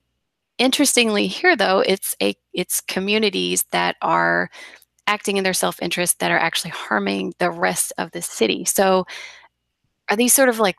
interestingly, 0.58 1.28
here 1.28 1.56
though, 1.56 1.80
it's 1.80 2.16
a 2.22 2.36
it's 2.54 2.82
communities 2.82 3.66
that 3.72 3.96
are 4.02 4.50
acting 5.08 5.38
in 5.38 5.44
their 5.44 5.54
self-interest 5.54 6.20
that 6.20 6.32
are 6.32 6.38
actually 6.38 6.72
harming 6.72 7.34
the 7.40 7.52
rest 7.52 7.94
of 7.98 8.12
the 8.12 8.22
city. 8.22 8.66
So, 8.66 9.06
are 10.10 10.18
these 10.18 10.34
sort 10.34 10.50
of 10.50 10.60
like 10.60 10.76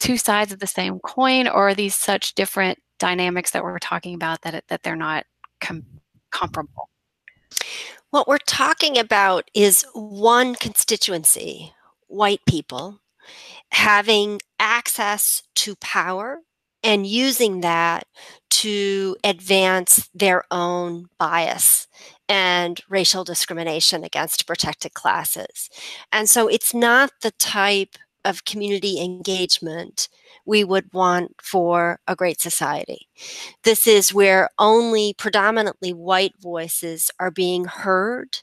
two 0.00 0.16
sides 0.16 0.52
of 0.52 0.58
the 0.58 0.66
same 0.66 0.98
coin, 1.00 1.48
or 1.48 1.68
are 1.68 1.74
these 1.74 1.94
such 1.94 2.34
different 2.34 2.78
dynamics 2.98 3.50
that 3.52 3.62
we're 3.62 3.78
talking 3.78 4.14
about 4.14 4.42
that 4.42 4.64
that 4.68 4.82
they're 4.82 4.96
not 4.96 5.26
com- 5.60 5.86
comparable? 6.30 6.88
What 8.10 8.28
we're 8.28 8.38
talking 8.38 8.98
about 8.98 9.50
is 9.54 9.84
one 9.92 10.54
constituency, 10.54 11.72
white 12.06 12.40
people, 12.46 13.00
having 13.70 14.40
access 14.60 15.42
to 15.56 15.74
power 15.76 16.40
and 16.84 17.06
using 17.06 17.62
that 17.62 18.06
to 18.50 19.16
advance 19.24 20.08
their 20.14 20.44
own 20.50 21.06
bias 21.18 21.88
and 22.28 22.80
racial 22.88 23.24
discrimination 23.24 24.04
against 24.04 24.46
protected 24.46 24.94
classes. 24.94 25.68
And 26.12 26.28
so 26.30 26.46
it's 26.46 26.72
not 26.72 27.10
the 27.22 27.32
type 27.32 27.96
of 28.24 28.44
community 28.44 29.00
engagement 29.02 30.08
we 30.46 30.64
would 30.64 30.92
want 30.92 31.34
for 31.42 32.00
a 32.06 32.16
great 32.16 32.40
society. 32.40 33.08
This 33.62 33.86
is 33.86 34.12
where 34.12 34.50
only 34.58 35.14
predominantly 35.16 35.92
white 35.92 36.34
voices 36.40 37.10
are 37.18 37.30
being 37.30 37.64
heard 37.64 38.38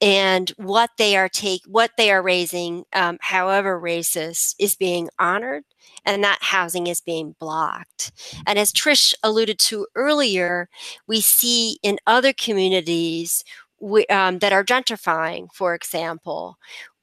and 0.00 0.50
what 0.56 0.90
they 0.96 1.16
are 1.16 1.28
take 1.28 1.62
what 1.66 1.90
they 1.96 2.10
are 2.10 2.22
raising 2.22 2.84
um, 2.94 3.18
however 3.20 3.78
racist 3.80 4.54
is 4.58 4.74
being 4.74 5.08
honored 5.18 5.64
and 6.06 6.24
that 6.24 6.38
housing 6.40 6.86
is 6.86 7.00
being 7.00 7.34
blocked 7.38 8.12
and 8.46 8.58
as 8.58 8.72
trish 8.72 9.12
alluded 9.22 9.58
to 9.58 9.86
earlier 9.94 10.68
we 11.06 11.20
see 11.20 11.78
in 11.82 11.98
other 12.06 12.32
communities 12.32 13.44
we, 13.78 14.06
um, 14.06 14.38
that 14.38 14.52
are 14.52 14.64
gentrifying 14.64 15.48
for 15.52 15.74
example 15.74 16.56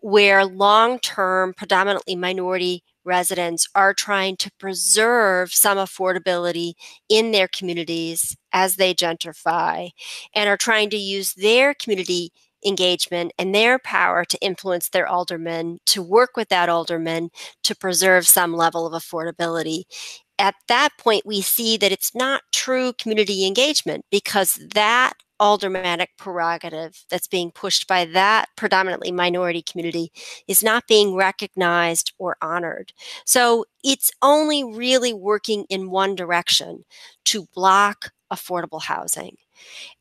where 0.08 0.46
long-term 0.46 1.54
predominantly 1.58 2.16
minority 2.16 2.82
residents 3.04 3.68
are 3.76 3.94
trying 3.94 4.38
to 4.38 4.50
preserve 4.58 5.54
some 5.54 5.78
affordability 5.78 6.72
in 7.10 7.32
their 7.32 7.50
communities 7.50 8.34
as 8.54 8.78
they 8.78 8.94
gentrify 8.94 9.90
and 10.34 10.48
are 10.48 10.56
trying 10.56 10.90
to 10.90 10.96
use 10.96 11.34
their 11.34 11.74
community 11.74 12.30
engagement 12.66 13.34
and 13.38 13.54
their 13.54 13.80
power 13.80 14.24
to 14.24 14.38
influence 14.40 14.88
their 14.88 15.06
aldermen 15.06 15.78
to 15.86 16.02
work 16.02 16.38
with 16.38 16.48
that 16.48 16.70
alderman 16.70 17.30
to 17.62 17.76
preserve 17.76 18.26
some 18.26 18.54
level 18.54 18.88
of 18.88 18.94
affordability 18.94 19.84
at 20.40 20.56
that 20.68 20.90
point 20.98 21.26
we 21.26 21.42
see 21.42 21.78
that 21.78 21.92
it's 21.92 22.14
not 22.14 22.42
true 22.52 22.94
community 22.94 23.46
engagement 23.46 24.06
because 24.12 24.60
that 24.74 25.14
aldermanic 25.40 26.10
prerogative 26.18 27.06
that's 27.10 27.28
being 27.28 27.52
pushed 27.52 27.88
by 27.88 28.06
that 28.06 28.50
predominantly 28.56 29.12
minority 29.12 29.62
community 29.62 30.12
is 30.48 30.64
not 30.64 30.88
being 30.88 31.16
recognized 31.16 32.14
or 32.18 32.38
honored. 32.42 32.92
So 33.26 33.66
it's 33.84 34.12
only 34.22 34.64
really 34.64 35.14
working 35.14 35.66
in 35.70 35.92
one 35.92 36.16
direction 36.16 36.86
to 37.26 37.48
block 37.54 38.12
affordable 38.32 38.82
housing. 38.82 39.38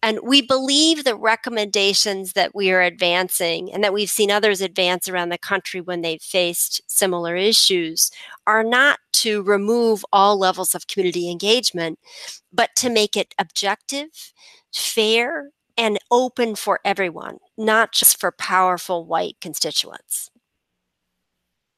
And 0.02 0.20
we 0.22 0.42
believe 0.42 1.04
the 1.04 1.16
recommendations 1.16 2.32
that 2.32 2.54
we 2.54 2.70
are 2.72 2.82
advancing 2.82 3.72
and 3.72 3.82
that 3.82 3.92
we've 3.92 4.10
seen 4.10 4.30
others 4.30 4.60
advance 4.60 5.08
around 5.08 5.30
the 5.30 5.38
country 5.38 5.80
when 5.80 6.02
they've 6.02 6.20
faced 6.20 6.82
similar 6.86 7.36
issues 7.36 8.10
are 8.46 8.64
not 8.64 8.98
to 9.22 9.42
remove 9.42 10.04
all 10.12 10.38
levels 10.38 10.74
of 10.74 10.86
community 10.86 11.30
engagement, 11.30 11.98
but 12.52 12.70
to 12.76 12.90
make 12.90 13.16
it 13.16 13.34
objective, 13.38 14.32
fair, 14.72 15.50
and 15.76 15.98
open 16.10 16.54
for 16.54 16.80
everyone, 16.84 17.38
not 17.56 17.92
just 17.92 18.18
for 18.18 18.32
powerful 18.32 19.04
white 19.04 19.36
constituents. 19.40 20.30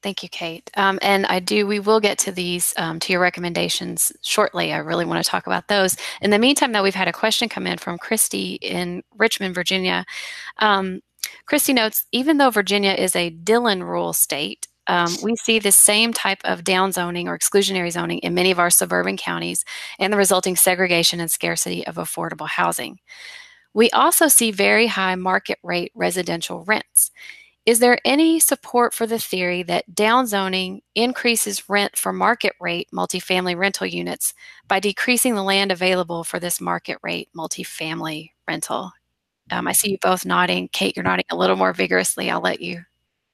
Thank 0.01 0.23
you, 0.23 0.29
Kate. 0.29 0.71
Um, 0.77 1.01
and 1.03 1.27
I 1.27 1.41
do, 1.41 1.67
we 1.67 1.81
will 1.81 1.99
get 1.99 2.19
to 2.19 2.31
these, 2.31 2.73
um, 2.77 3.01
to 3.01 3.13
your 3.13 3.21
recommendations 3.21 4.13
shortly. 4.23 4.73
I 4.73 4.77
really 4.79 5.05
want 5.05 5.25
to 5.25 5.29
talk 5.29 5.49
about 5.49 5.67
those. 5.67 5.97
In 6.23 6.31
the 6.31 6.39
meantime, 6.39 6.71
though, 6.71 6.85
we've 6.85 6.95
had 6.95 7.09
a 7.09 7.13
question 7.13 7.49
come 7.49 7.67
in 7.67 7.79
from 7.79 7.99
Christy 7.99 8.55
in 8.63 9.03
Richmond, 9.17 9.57
Virginia. 9.57 10.05
Um, 10.59 11.01
Christy 11.47 11.73
notes, 11.73 12.07
even 12.13 12.39
though 12.39 12.51
Virginia 12.51 12.93
is 12.93 13.17
a 13.17 13.31
Dillon 13.31 13.83
rule 13.83 14.13
state, 14.13 14.69
um, 14.89 15.15
we 15.23 15.37
see 15.37 15.59
the 15.59 15.71
same 15.71 16.13
type 16.13 16.41
of 16.45 16.65
downzoning 16.65 17.27
or 17.27 17.39
exclusionary 17.39 17.93
zoning 17.93 18.19
in 18.19 18.35
many 18.35 18.51
of 18.51 18.59
our 18.59 18.71
suburban 18.71 19.17
counties 19.17 19.65
and 19.99 20.13
the 20.13 20.17
resulting 20.17 20.57
segregation 20.57 21.21
and 21.21 21.31
scarcity 21.31 21.87
of 21.87 21.97
affordable 21.97 22.49
housing. 22.49 22.99
We 23.75 23.91
also 23.91 24.29
see 24.29 24.51
very 24.51 24.87
high 24.87 25.15
market 25.15 25.59
rate 25.63 25.93
residential 25.95 26.65
rents. 26.65 27.11
Is 27.67 27.81
there 27.81 27.99
any 28.07 28.41
support 28.41 28.95
for 28.95 29.07
the 29.07 29.19
theory 29.19 29.63
that 29.65 29.95
downzoning 29.95 30.81
increases 30.95 31.69
rent 31.69 31.99
for 31.99 32.15
market 32.15 32.55
rate 32.59 32.89
multifamily 32.95 33.59
rental 33.59 33.87
units 33.87 34.33
by 34.69 34.81
decreasing 34.81 35.35
the 35.35 35.43
land 35.43 35.71
available 35.71 36.25
for 36.25 36.41
this 36.41 36.63
market 36.63 36.97
rate 37.03 37.29
multifamily 37.37 38.31
rental? 38.49 38.91
Um, 39.51 39.69
I 39.69 39.73
see 39.73 39.91
you 39.91 39.99
both 40.01 40.25
nodding. 40.25 40.69
Kate, 40.73 40.97
you're 40.97 41.05
nodding 41.05 41.27
a 41.31 41.37
little 41.37 41.57
more 41.57 41.75
vigorously. 41.75 42.31
I'll 42.31 42.41
let 42.41 42.63
you 42.63 42.85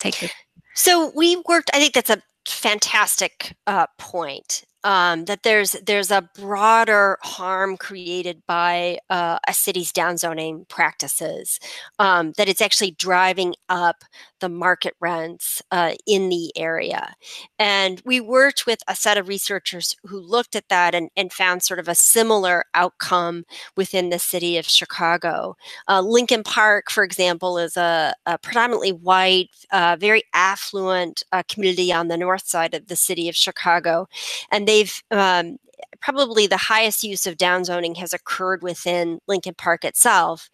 take 0.01 0.21
it. 0.25 0.33
So 0.75 1.13
we 1.15 1.37
worked, 1.49 1.71
I 1.73 1.79
think 1.79 1.95
that's 1.95 2.11
a 2.11 2.23
fantastic 2.47 3.57
uh, 3.67 3.87
point. 3.99 4.65
Um, 4.85 5.25
that 5.25 5.43
there's 5.43 5.73
there's 5.87 6.11
a 6.11 6.29
broader 6.39 7.19
harm 7.23 7.77
created 7.77 8.43
by 8.47 8.99
uh, 9.11 9.39
a 9.49 9.55
city's 9.55 9.93
downzoning 9.93 10.69
practices. 10.69 11.59
Um, 11.99 12.33
that 12.37 12.49
it's 12.49 12.63
actually 12.63 12.93
driving 12.93 13.55
up 13.69 14.05
the 14.41 14.49
market 14.49 14.95
rents 15.01 15.63
uh, 15.71 15.95
in 16.07 16.29
the 16.29 16.53
area, 16.57 17.15
and 17.59 18.03
we 18.05 18.21
worked 18.21 18.67
with 18.67 18.81
a 18.89 18.95
set 18.95 19.17
of 19.17 19.29
researchers 19.29 19.97
who 20.05 20.21
looked 20.21 20.55
at 20.55 20.69
that 20.69 20.95
and, 20.95 21.11
and 21.17 21.33
found 21.33 21.63
sort 21.63 21.81
of 21.81 21.89
a 21.89 21.95
similar 21.95 22.65
outcome 22.75 23.45
within 23.77 24.11
the 24.11 24.19
city 24.19 24.59
of 24.59 24.67
Chicago. 24.67 25.57
Uh, 25.89 26.01
Lincoln 26.03 26.43
Park, 26.43 26.91
for 26.91 27.03
example, 27.05 27.59
is 27.59 27.77
a, 27.77 28.15
a 28.27 28.39
predominantly 28.39 28.93
white, 28.93 29.51
uh, 29.73 29.97
very 29.99 30.23
affluent 30.35 31.23
uh, 31.33 31.43
community 31.49 31.93
on 31.93 32.09
the 32.09 32.17
north 32.17 32.47
side 32.47 32.75
of 32.75 32.89
the 32.89 32.97
city 32.97 33.29
of 33.29 33.37
Chicago, 33.37 34.07
and 34.51 34.69
they've 34.75 35.03
um, 35.11 35.57
probably 36.01 36.47
the 36.47 36.57
highest 36.57 37.03
use 37.03 37.27
of 37.27 37.37
downzoning 37.37 37.97
has 37.97 38.13
occurred 38.13 38.63
within 38.63 39.21
Lincoln 39.29 39.55
Park 39.57 39.85
itself. 39.85 40.51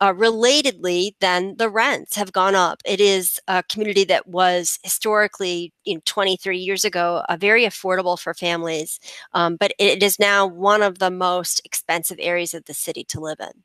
Uh, 0.00 0.12
relatedly, 0.12 1.12
then 1.20 1.56
the 1.58 1.68
rents 1.68 2.16
have 2.16 2.32
gone 2.32 2.54
up. 2.54 2.80
It 2.84 3.00
is 3.00 3.40
a 3.48 3.62
community 3.64 4.04
that 4.04 4.26
was 4.26 4.78
historically, 4.82 5.72
you 5.84 5.94
know, 5.94 6.00
23 6.04 6.58
years 6.58 6.84
ago, 6.84 7.24
uh, 7.28 7.36
very 7.36 7.64
affordable 7.64 8.18
for 8.18 8.34
families, 8.34 9.00
um, 9.32 9.56
but 9.56 9.72
it 9.78 10.02
is 10.02 10.18
now 10.18 10.46
one 10.46 10.82
of 10.82 10.98
the 10.98 11.10
most 11.10 11.60
expensive 11.64 12.18
areas 12.20 12.54
of 12.54 12.64
the 12.64 12.74
city 12.74 13.04
to 13.04 13.20
live 13.20 13.40
in. 13.40 13.62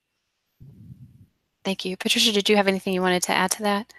Thank 1.63 1.85
you. 1.85 1.97
Patricia, 1.97 2.31
did 2.31 2.49
you 2.49 2.55
have 2.55 2.67
anything 2.67 2.93
you 2.93 3.01
wanted 3.01 3.23
to 3.23 3.33
add 3.33 3.51
to 3.51 3.63
that? 3.63 3.93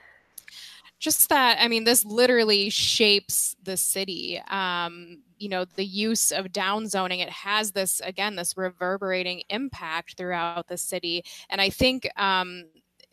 Just 1.01 1.31
that, 1.31 1.57
I 1.61 1.69
mean, 1.69 1.85
this 1.85 2.05
literally 2.05 2.69
shapes 2.71 3.57
the 3.63 3.77
city. 3.79 4.41
Um, 4.49 5.23
you 5.39 5.49
know, 5.49 5.65
the 5.65 5.85
use 5.85 6.31
of 6.31 6.49
downzoning, 6.49 7.21
it 7.21 7.31
has 7.31 7.73
this, 7.73 8.01
again, 8.05 8.37
this 8.37 8.57
reverberating 8.57 9.43
impact 9.49 10.19
throughout 10.19 10.69
the 10.69 10.77
city. 10.77 11.25
And 11.49 11.59
I 11.59 11.71
think 11.71 12.07
um, 12.17 12.65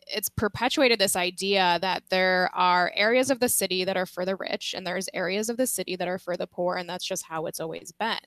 it's 0.06 0.28
perpetuated 0.28 0.98
this 0.98 1.16
idea 1.16 1.78
that 1.80 2.02
there 2.10 2.50
are 2.54 2.92
areas 2.94 3.30
of 3.30 3.40
the 3.40 3.48
city 3.48 3.84
that 3.84 3.96
are 3.96 4.06
for 4.06 4.24
the 4.24 4.36
rich 4.36 4.74
and 4.76 4.86
there's 4.86 5.08
areas 5.14 5.48
of 5.48 5.56
the 5.56 5.66
city 5.66 5.96
that 5.96 6.08
are 6.08 6.18
for 6.18 6.36
the 6.36 6.46
poor 6.46 6.76
and 6.76 6.88
that's 6.88 7.04
just 7.06 7.24
how 7.24 7.46
it's 7.46 7.60
always 7.60 7.92
been 7.92 8.18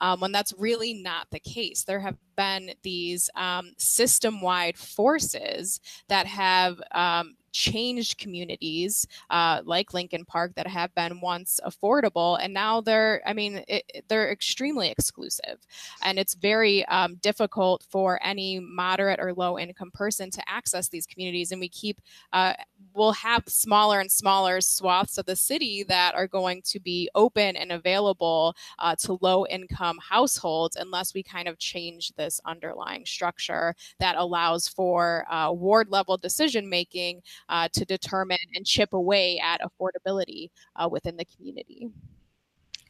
um, 0.00 0.20
when 0.20 0.32
that's 0.32 0.54
really 0.58 0.94
not 0.94 1.26
the 1.30 1.40
case 1.40 1.84
there 1.84 2.00
have 2.00 2.16
been 2.36 2.70
these 2.82 3.28
um, 3.36 3.72
system-wide 3.76 4.76
forces 4.76 5.80
that 6.08 6.26
have 6.26 6.80
um, 6.92 7.34
changed 7.52 8.18
communities 8.18 9.06
uh, 9.30 9.60
like 9.64 9.94
Lincoln 9.94 10.24
Park 10.24 10.54
that 10.54 10.66
have 10.66 10.94
been 10.94 11.20
once 11.20 11.60
affordable, 11.64 12.38
and 12.40 12.52
now 12.52 12.80
they're, 12.80 13.22
I 13.26 13.32
mean, 13.32 13.64
it, 13.68 14.04
they're 14.08 14.30
extremely 14.30 14.90
exclusive, 14.90 15.58
and 16.02 16.18
it's 16.18 16.34
very 16.34 16.84
um, 16.86 17.16
difficult 17.16 17.84
for 17.88 18.20
any 18.22 18.60
moderate 18.60 19.20
or 19.20 19.32
low 19.34 19.58
income 19.58 19.90
person 19.92 20.30
to 20.30 20.42
access 20.48 20.88
these 20.88 21.06
communities. 21.06 21.52
And 21.52 21.60
we 21.60 21.68
keep, 21.68 22.00
uh, 22.32 22.54
we'll 22.94 23.12
have 23.12 23.44
smaller 23.46 24.00
and 24.00 24.10
smaller 24.10 24.60
swaths 24.60 25.18
of 25.18 25.26
the 25.26 25.36
city 25.36 25.84
that 25.84 26.14
are 26.14 26.26
going 26.26 26.62
to 26.62 26.80
be 26.80 27.08
open 27.14 27.56
and 27.56 27.72
available 27.72 28.54
uh, 28.78 28.94
to 28.96 29.18
low 29.20 29.46
income 29.46 29.98
households 30.02 30.76
unless 30.76 31.14
we 31.14 31.22
kind 31.22 31.48
of 31.48 31.58
change 31.58 32.12
this 32.16 32.40
underlying 32.44 33.04
structure 33.04 33.74
that 33.98 34.16
allows 34.16 34.68
for 34.68 35.26
uh, 35.30 35.50
ward 35.52 35.88
level 35.90 36.16
decision 36.16 36.68
making 36.68 37.22
uh, 37.48 37.68
to 37.72 37.84
determine 37.84 38.38
and 38.54 38.66
chip 38.66 38.92
away 38.92 39.38
at 39.42 39.60
affordability 39.60 40.50
uh, 40.76 40.88
within 40.90 41.16
the 41.16 41.24
community. 41.24 41.90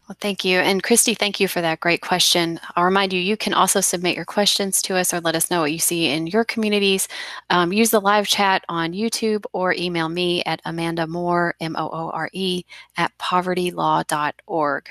Well, 0.08 0.16
thank 0.20 0.42
you. 0.42 0.60
And 0.60 0.82
Christy, 0.82 1.12
thank 1.12 1.38
you 1.38 1.48
for 1.48 1.60
that 1.60 1.80
great 1.80 2.00
question. 2.00 2.58
I'll 2.74 2.84
remind 2.84 3.12
you, 3.12 3.20
you 3.20 3.36
can 3.36 3.52
also 3.52 3.82
submit 3.82 4.16
your 4.16 4.24
questions 4.24 4.80
to 4.82 4.96
us 4.96 5.12
or 5.12 5.20
let 5.20 5.36
us 5.36 5.50
know 5.50 5.60
what 5.60 5.72
you 5.72 5.78
see 5.78 6.06
in 6.06 6.26
your 6.26 6.44
communities. 6.44 7.08
Um, 7.50 7.74
use 7.74 7.90
the 7.90 8.00
live 8.00 8.26
chat 8.26 8.64
on 8.70 8.94
YouTube 8.94 9.44
or 9.52 9.74
email 9.74 10.08
me 10.08 10.42
at 10.44 10.62
Amanda 10.64 11.06
Moore, 11.06 11.54
M-O-O-R-E, 11.60 12.64
at 12.96 13.18
povertylaw.org. 13.18 14.88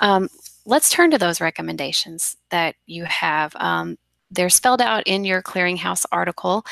Um, 0.00 0.28
let's 0.66 0.90
turn 0.90 1.10
to 1.12 1.18
those 1.18 1.40
recommendations 1.40 2.36
that 2.50 2.74
you 2.84 3.04
have. 3.04 3.56
Um, 3.56 3.96
they're 4.30 4.50
spelled 4.50 4.80
out 4.80 5.02
in 5.06 5.24
your 5.24 5.42
clearinghouse 5.42 6.04
article. 6.12 6.64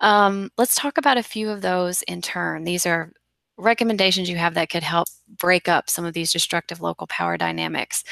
Um, 0.00 0.50
let's 0.56 0.74
talk 0.74 0.98
about 0.98 1.18
a 1.18 1.22
few 1.22 1.50
of 1.50 1.62
those 1.62 2.02
in 2.02 2.22
turn. 2.22 2.64
These 2.64 2.86
are 2.86 3.12
recommendations 3.56 4.28
you 4.28 4.36
have 4.36 4.54
that 4.54 4.70
could 4.70 4.82
help 4.82 5.08
break 5.38 5.68
up 5.68 5.90
some 5.90 6.04
of 6.04 6.14
these 6.14 6.32
destructive 6.32 6.80
local 6.80 7.06
power 7.06 7.36
dynamics. 7.36 8.04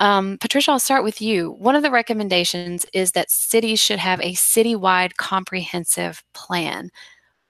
Um, 0.00 0.38
Patricia, 0.38 0.72
I'll 0.72 0.78
start 0.80 1.04
with 1.04 1.20
you. 1.20 1.52
One 1.52 1.76
of 1.76 1.82
the 1.82 1.90
recommendations 1.90 2.84
is 2.92 3.12
that 3.12 3.30
cities 3.30 3.78
should 3.78 3.98
have 3.98 4.20
a 4.20 4.32
citywide 4.32 5.16
comprehensive 5.16 6.24
plan. 6.32 6.90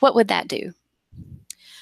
What 0.00 0.14
would 0.14 0.28
that 0.28 0.48
do? 0.48 0.72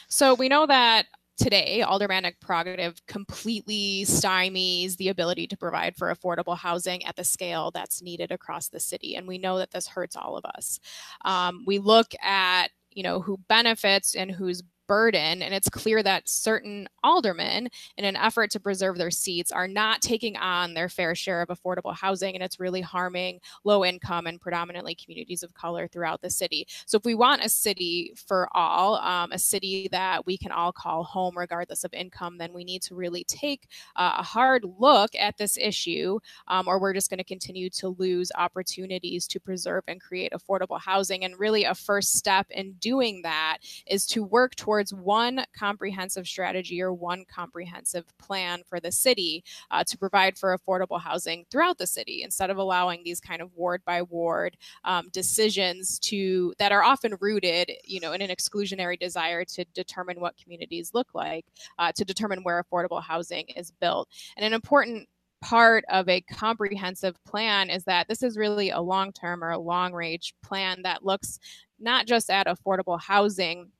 So 0.08 0.34
we 0.34 0.48
know 0.48 0.66
that 0.66 1.06
today, 1.40 1.82
aldermanic 1.82 2.38
prerogative 2.40 2.94
completely 3.06 4.04
stymies 4.04 4.96
the 4.96 5.08
ability 5.08 5.46
to 5.46 5.56
provide 5.56 5.96
for 5.96 6.14
affordable 6.14 6.56
housing 6.56 7.04
at 7.06 7.16
the 7.16 7.24
scale 7.24 7.70
that's 7.70 8.02
needed 8.02 8.30
across 8.30 8.68
the 8.68 8.78
city. 8.78 9.16
And 9.16 9.26
we 9.26 9.38
know 9.38 9.58
that 9.58 9.70
this 9.70 9.88
hurts 9.88 10.16
all 10.16 10.36
of 10.36 10.44
us. 10.44 10.78
Um, 11.24 11.64
we 11.66 11.78
look 11.78 12.14
at 12.22 12.68
you 12.92 13.02
know 13.02 13.20
who 13.20 13.38
benefits 13.48 14.14
and 14.14 14.30
who's 14.30 14.62
burden. 14.90 15.40
And 15.40 15.54
it's 15.54 15.68
clear 15.68 16.02
that 16.02 16.28
certain 16.28 16.88
aldermen, 17.04 17.68
in 17.96 18.04
an 18.04 18.16
effort 18.16 18.50
to 18.50 18.58
preserve 18.58 18.98
their 18.98 19.12
seats, 19.12 19.52
are 19.52 19.68
not 19.68 20.02
taking 20.02 20.36
on 20.36 20.74
their 20.74 20.88
fair 20.88 21.14
share 21.14 21.42
of 21.42 21.48
affordable 21.48 21.94
housing. 21.94 22.34
And 22.34 22.42
it's 22.42 22.58
really 22.58 22.80
harming 22.80 23.38
low 23.62 23.84
income 23.84 24.26
and 24.26 24.40
predominantly 24.40 24.96
communities 24.96 25.44
of 25.44 25.54
color 25.54 25.86
throughout 25.86 26.22
the 26.22 26.28
city. 26.28 26.66
So, 26.86 26.98
if 26.98 27.04
we 27.04 27.14
want 27.14 27.44
a 27.44 27.48
city 27.48 28.14
for 28.26 28.48
all, 28.52 28.96
um, 28.96 29.30
a 29.30 29.38
city 29.38 29.88
that 29.92 30.26
we 30.26 30.36
can 30.36 30.50
all 30.50 30.72
call 30.72 31.04
home 31.04 31.38
regardless 31.38 31.84
of 31.84 31.94
income, 31.94 32.38
then 32.38 32.52
we 32.52 32.64
need 32.64 32.82
to 32.82 32.96
really 32.96 33.22
take 33.22 33.68
uh, 33.94 34.16
a 34.18 34.24
hard 34.24 34.64
look 34.76 35.10
at 35.16 35.36
this 35.38 35.56
issue, 35.56 36.18
um, 36.48 36.66
or 36.66 36.80
we're 36.80 36.94
just 36.94 37.10
going 37.10 37.18
to 37.18 37.24
continue 37.24 37.70
to 37.70 37.90
lose 37.90 38.32
opportunities 38.36 39.28
to 39.28 39.38
preserve 39.38 39.84
and 39.86 40.00
create 40.00 40.32
affordable 40.32 40.80
housing. 40.80 41.24
And 41.24 41.38
really, 41.38 41.62
a 41.62 41.76
first 41.76 42.16
step 42.16 42.48
in 42.50 42.72
doing 42.80 43.22
that 43.22 43.58
is 43.86 44.04
to 44.06 44.24
work 44.24 44.56
towards 44.56 44.79
towards 44.80 44.94
one 44.94 45.44
comprehensive 45.54 46.26
strategy 46.26 46.80
or 46.80 46.90
one 46.92 47.24
comprehensive 47.30 48.06
plan 48.18 48.62
for 48.66 48.80
the 48.80 48.90
city 48.90 49.44
uh, 49.70 49.84
to 49.84 49.98
provide 49.98 50.38
for 50.38 50.56
affordable 50.56 50.98
housing 50.98 51.44
throughout 51.50 51.76
the 51.76 51.86
city 51.86 52.22
instead 52.22 52.48
of 52.48 52.56
allowing 52.56 53.02
these 53.04 53.20
kind 53.20 53.42
of 53.42 53.54
ward 53.54 53.82
by 53.84 54.00
ward 54.00 54.56
um, 54.84 55.08
decisions 55.12 55.98
to 55.98 56.54
that 56.58 56.72
are 56.72 56.82
often 56.82 57.14
rooted 57.20 57.70
you 57.84 58.00
know 58.00 58.12
in 58.12 58.22
an 58.22 58.30
exclusionary 58.30 58.98
desire 58.98 59.44
to 59.44 59.66
determine 59.74 60.18
what 60.18 60.34
communities 60.42 60.92
look 60.94 61.08
like 61.12 61.44
uh, 61.78 61.92
to 61.92 62.02
determine 62.02 62.42
where 62.42 62.62
affordable 62.62 63.02
housing 63.02 63.44
is 63.56 63.70
built. 63.80 64.08
And 64.36 64.46
an 64.46 64.54
important 64.54 65.06
part 65.42 65.84
of 65.90 66.08
a 66.08 66.20
comprehensive 66.22 67.22
plan 67.24 67.68
is 67.68 67.84
that 67.84 68.08
this 68.08 68.22
is 68.22 68.36
really 68.36 68.70
a 68.70 68.80
long 68.80 69.12
term 69.12 69.44
or 69.44 69.50
a 69.50 69.58
long 69.58 69.92
range 69.92 70.34
plan 70.42 70.80
that 70.82 71.04
looks 71.04 71.38
not 71.78 72.06
just 72.06 72.30
at 72.30 72.46
affordable 72.46 73.00
housing 73.00 73.70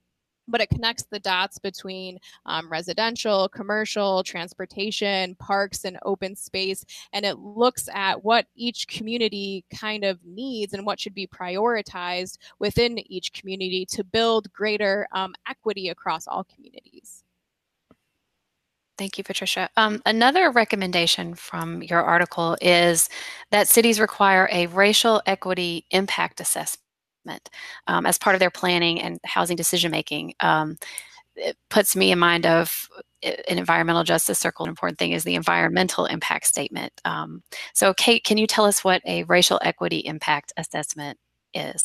but 0.47 0.61
it 0.61 0.69
connects 0.69 1.03
the 1.03 1.19
dots 1.19 1.57
between 1.59 2.19
um, 2.45 2.69
residential, 2.69 3.49
commercial, 3.49 4.23
transportation, 4.23 5.35
parks, 5.35 5.85
and 5.85 5.97
open 6.03 6.35
space. 6.35 6.85
And 7.13 7.25
it 7.25 7.39
looks 7.39 7.87
at 7.93 8.23
what 8.23 8.47
each 8.55 8.87
community 8.87 9.65
kind 9.73 10.03
of 10.03 10.19
needs 10.25 10.73
and 10.73 10.85
what 10.85 10.99
should 10.99 11.13
be 11.13 11.27
prioritized 11.27 12.37
within 12.59 12.99
each 13.11 13.33
community 13.33 13.85
to 13.91 14.03
build 14.03 14.51
greater 14.53 15.07
um, 15.13 15.33
equity 15.47 15.89
across 15.89 16.27
all 16.27 16.43
communities. 16.43 17.23
Thank 18.97 19.17
you, 19.17 19.23
Patricia. 19.23 19.67
Um, 19.77 19.99
another 20.05 20.51
recommendation 20.51 21.33
from 21.33 21.81
your 21.81 22.03
article 22.03 22.55
is 22.61 23.09
that 23.49 23.67
cities 23.67 23.99
require 23.99 24.47
a 24.51 24.67
racial 24.67 25.23
equity 25.25 25.85
impact 25.89 26.37
assessment 27.21 27.49
um, 27.87 28.05
as 28.05 28.17
part 28.17 28.35
of 28.35 28.39
their 28.39 28.51
planning 28.51 29.01
and 29.01 29.19
housing 29.25 29.55
decision 29.55 29.91
making. 29.91 30.33
Um, 30.39 30.77
it 31.35 31.57
puts 31.69 31.95
me 31.95 32.11
in 32.11 32.19
mind 32.19 32.45
of 32.45 32.89
an 33.23 33.57
environmental 33.57 34.03
justice 34.03 34.39
circle. 34.39 34.65
An 34.65 34.69
important 34.69 34.99
thing 34.99 35.11
is 35.11 35.23
the 35.23 35.35
environmental 35.35 36.05
impact 36.05 36.45
statement. 36.45 36.91
Um, 37.05 37.43
so, 37.73 37.93
Kate, 37.93 38.23
can 38.23 38.37
you 38.37 38.47
tell 38.47 38.65
us 38.65 38.83
what 38.83 39.01
a 39.05 39.23
racial 39.23 39.59
equity 39.63 39.99
impact 39.99 40.51
assessment 40.57 41.17
is? 41.53 41.83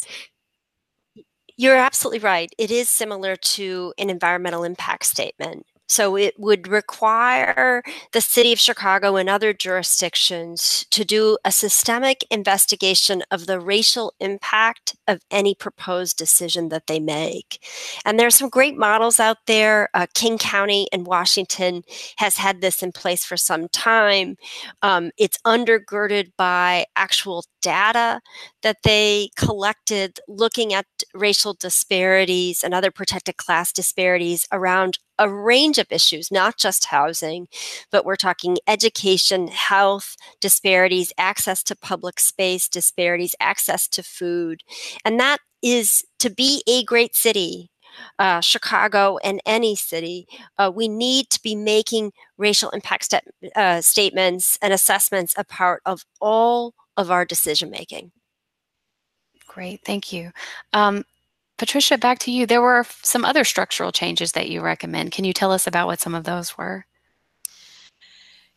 You're 1.57 1.77
absolutely 1.77 2.18
right. 2.18 2.51
It 2.59 2.70
is 2.70 2.88
similar 2.88 3.37
to 3.37 3.94
an 3.99 4.11
environmental 4.11 4.64
impact 4.64 5.05
statement. 5.05 5.64
So 5.88 6.16
it 6.16 6.35
would 6.38 6.68
require 6.68 7.83
the 8.12 8.20
city 8.20 8.53
of 8.53 8.59
Chicago 8.59 9.16
and 9.16 9.29
other 9.29 9.53
jurisdictions 9.53 10.87
to 10.90 11.05
do 11.05 11.38
a 11.44 11.53
systemic 11.53 12.25
investigation 12.31 13.22
of 13.31 13.46
the 13.46 13.61
racial 13.61 14.12
impact 14.20 14.96
of 15.07 15.20
any 15.31 15.55
proposed 15.55 16.16
decision 16.16 16.68
that 16.70 16.87
they 16.87 16.99
make. 16.99 17.64
And 18.05 18.18
there 18.18 18.27
are 18.27 18.31
some 18.31 18.49
great 18.49 18.77
models 18.77 19.20
out 19.20 19.38
there. 19.46 19.88
Uh, 19.94 20.07
King 20.14 20.38
County 20.38 20.88
in 20.92 21.05
Washington 21.05 21.83
has 22.16 22.37
had 22.37 22.61
this 22.61 22.83
in 22.83 22.92
place 22.92 23.25
for 23.25 23.37
some 23.37 23.68
time. 23.68 24.37
Um, 24.83 25.11
it's 25.18 25.38
undergirded 25.46 26.33
by 26.37 26.87
actual 26.96 27.44
data 27.67 28.21
that 28.63 28.77
they 28.85 29.29
collected 29.37 30.21
looking 30.29 30.73
at 30.73 30.87
racial 31.13 31.53
disparities 31.55 32.63
and 32.63 32.73
other 32.73 32.93
protected 32.93 33.37
class 33.39 33.73
disparities 33.73 34.47
around 34.53 34.99
a 35.19 35.29
range 35.29 35.79
of 35.79 35.89
issues, 35.91 36.31
not 36.31 36.57
just 36.57 36.87
housing, 36.87 37.49
but 37.91 38.05
we're 38.05 38.15
talking 38.15 38.57
education, 38.69 39.49
health 39.49 40.15
disparities, 40.41 41.13
access 41.19 41.65
to 41.65 41.75
public 41.75 42.21
space 42.21 42.69
disparities, 42.69 43.35
access 43.41 43.89
to 43.89 44.03
food. 44.05 44.63
And 45.05 45.19
that 45.19 45.39
is 45.61 46.05
to 46.21 46.31
be 46.31 46.63
a 46.69 46.85
great 46.85 47.17
city. 47.17 47.71
Uh, 48.19 48.43
Chicago 48.43 49.17
and 49.25 49.41
any 49.47 49.75
city, 49.75 50.27
uh, 50.59 50.71
we 50.73 50.87
need 50.87 51.31
to 51.31 51.41
be 51.43 51.57
making 51.57 52.13
racial 52.37 52.69
impact 52.71 53.05
st- 53.05 53.25
uh, 53.57 53.81
statements 53.81 54.59
and 54.61 54.71
assessments 54.71 55.35
a 55.39 55.45
part 55.45 55.81
of 55.87 56.05
all 56.21 56.75
of 56.97 57.11
our 57.11 57.25
decision 57.25 57.71
making. 57.71 58.13
Great, 59.47 59.81
thank 59.85 60.13
you. 60.13 60.33
Um, 60.73 61.05
Patricia, 61.59 61.97
back 61.97 62.19
to 62.21 62.31
you. 62.31 62.47
There 62.47 62.61
were 62.61 62.85
some 63.03 63.25
other 63.25 63.45
structural 63.45 63.93
changes 63.93 64.33
that 64.33 64.51
you 64.51 64.61
recommend. 64.61 65.13
Can 65.13 65.25
you 65.25 65.33
tell 65.33 65.53
us 65.53 65.67
about 65.67 65.87
what 65.87 66.01
some 66.01 66.15
of 66.15 66.25
those 66.25 66.59
were? 66.59 66.85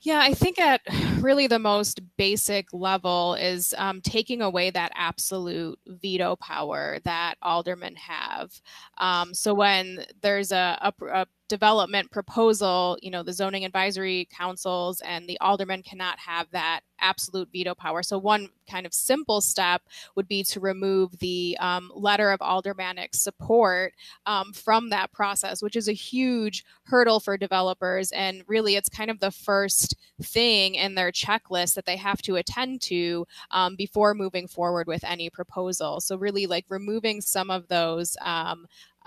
Yeah, 0.02 0.20
I 0.20 0.34
think 0.34 0.60
at 0.60 0.82
really 1.20 1.48
the 1.48 1.60
most 1.60 2.00
basic 2.16 2.68
level 2.72 3.34
is 3.36 3.74
um, 3.78 4.00
taking 4.02 4.42
away 4.42 4.70
that 4.70 4.94
absolute 4.96 5.78
veto 5.86 6.38
power 6.38 7.00
that 7.04 7.36
aldermen 7.42 7.96
have. 7.98 8.62
Um, 8.98 9.34
so 9.34 9.54
when 9.54 10.06
there's 10.22 10.54
a, 10.54 10.78
a, 10.82 11.06
a 11.06 11.28
development 11.50 12.12
proposal, 12.12 12.98
you 13.02 13.12
know, 13.12 13.24
the 13.24 13.34
zoning 13.34 13.66
advisory 13.66 14.30
councils 14.32 15.02
and 15.02 15.28
the 15.28 15.38
aldermen 15.42 15.84
cannot 15.84 16.18
have 16.20 16.48
that 16.52 16.82
absolute 17.02 17.50
veto 17.52 17.74
power. 17.76 18.04
So, 18.04 18.18
one 18.18 18.50
kind 18.70 18.86
of 18.86 18.94
simple 18.94 19.42
step 19.42 19.82
would 20.16 20.28
be 20.28 20.44
to 20.44 20.60
remove 20.60 21.18
the 21.20 21.58
um, 21.60 21.92
letter 21.96 22.32
of 22.32 22.42
aldermanic 22.42 23.16
support 23.16 23.94
um, 24.26 24.54
from 24.54 24.90
that 24.92 25.12
process, 25.12 25.62
which 25.62 25.76
is 25.76 25.90
a 25.90 25.94
huge 25.94 26.64
hurdle 26.84 27.20
for 27.20 27.38
developers. 27.38 28.12
And 28.12 28.44
really, 28.48 28.76
it's 28.76 28.90
kind 28.90 29.10
of 29.10 29.20
the 29.20 29.32
first 29.32 29.96
thing 30.22 30.76
in 30.76 30.96
their 30.96 31.12
checklist 31.12 31.74
that 31.74 31.86
they 31.86 31.98
have 31.98 32.22
to 32.24 32.36
attend 32.36 32.82
to 32.84 33.26
um, 33.52 33.76
before 33.76 34.14
moving 34.14 34.48
forward 34.48 34.88
with 34.88 35.04
any 35.04 35.30
proposal. 35.30 36.00
So, 36.00 36.16
really, 36.16 36.46
like 36.46 36.66
removing 36.70 37.22
some 37.22 37.50
of 37.50 37.68
those 37.68 38.16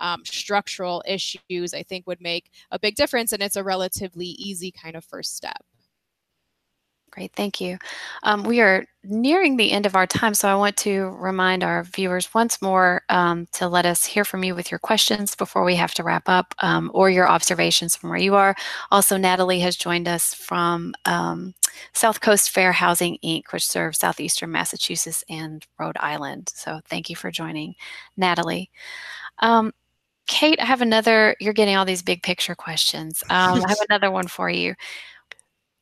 um, 0.03 0.23
structural 0.27 1.03
issues, 1.07 1.73
I 1.73 1.83
think 1.83 2.07
would 2.07 2.21
make 2.21 2.51
a 2.71 2.79
big 2.79 2.97
difference. 2.97 3.33
And 3.33 3.43
it's 3.43 3.57
a 3.57 3.65
relatively 3.65 4.27
easy 4.27 4.71
kind 4.71 4.97
of 4.97 5.05
first 5.05 5.35
step. 5.35 5.65
Great, 7.13 7.35
thank 7.35 7.61
you. 7.61 7.77
Um, 8.23 8.43
we 8.43 8.63
are 8.63 8.87
nearing 9.05 9.59
the 9.59 9.71
end 9.71 9.85
of 9.85 9.95
our 9.95 10.07
time, 10.07 10.33
so 10.33 10.49
I 10.49 10.55
want 10.55 10.79
to 10.79 11.11
remind 11.19 11.63
our 11.63 11.85
viewers 11.85 12.33
once 12.33 12.63
more 12.63 13.03
um, 13.11 13.47
to 13.53 13.69
let 13.69 13.85
us 13.85 14.07
hear 14.07 14.25
from 14.25 14.43
you 14.43 14.55
with 14.55 14.71
your 14.71 14.79
questions 14.79 15.37
before 15.37 15.63
we 15.63 15.77
have 15.77 15.93
to 15.95 16.03
wrap 16.03 16.27
up 16.27 16.55
um, 16.61 16.91
or 16.95 17.11
your 17.11 17.29
observations 17.29 17.95
from 17.95 18.09
where 18.09 18.19
you 18.19 18.35
are. 18.35 18.57
Also, 18.91 19.19
Natalie 19.19 19.61
has 19.61 19.77
joined 19.77 20.09
us 20.09 20.33
from 20.33 20.95
um, 21.05 21.53
South 21.93 22.23
Coast 22.23 22.49
Fair 22.49 22.73
Housing 22.73 23.19
Inc., 23.23 23.43
which 23.53 23.69
serves 23.69 23.99
southeastern 23.99 24.51
Massachusetts 24.51 25.23
and 25.29 25.67
Rhode 25.79 25.99
Island. 26.01 26.51
So, 26.55 26.81
thank 26.89 27.11
you 27.11 27.17
for 27.17 27.31
joining, 27.31 27.75
Natalie. 28.17 28.71
Um, 29.41 29.73
Kate, 30.27 30.61
I 30.61 30.65
have 30.65 30.81
another. 30.81 31.37
You're 31.41 31.53
getting 31.53 31.77
all 31.77 31.85
these 31.85 32.03
big 32.03 32.23
picture 32.23 32.55
questions. 32.55 33.23
Um, 33.31 33.63
I 33.65 33.69
have 33.69 33.79
another 33.89 34.11
one 34.11 34.29
for 34.29 34.49
you 34.51 34.75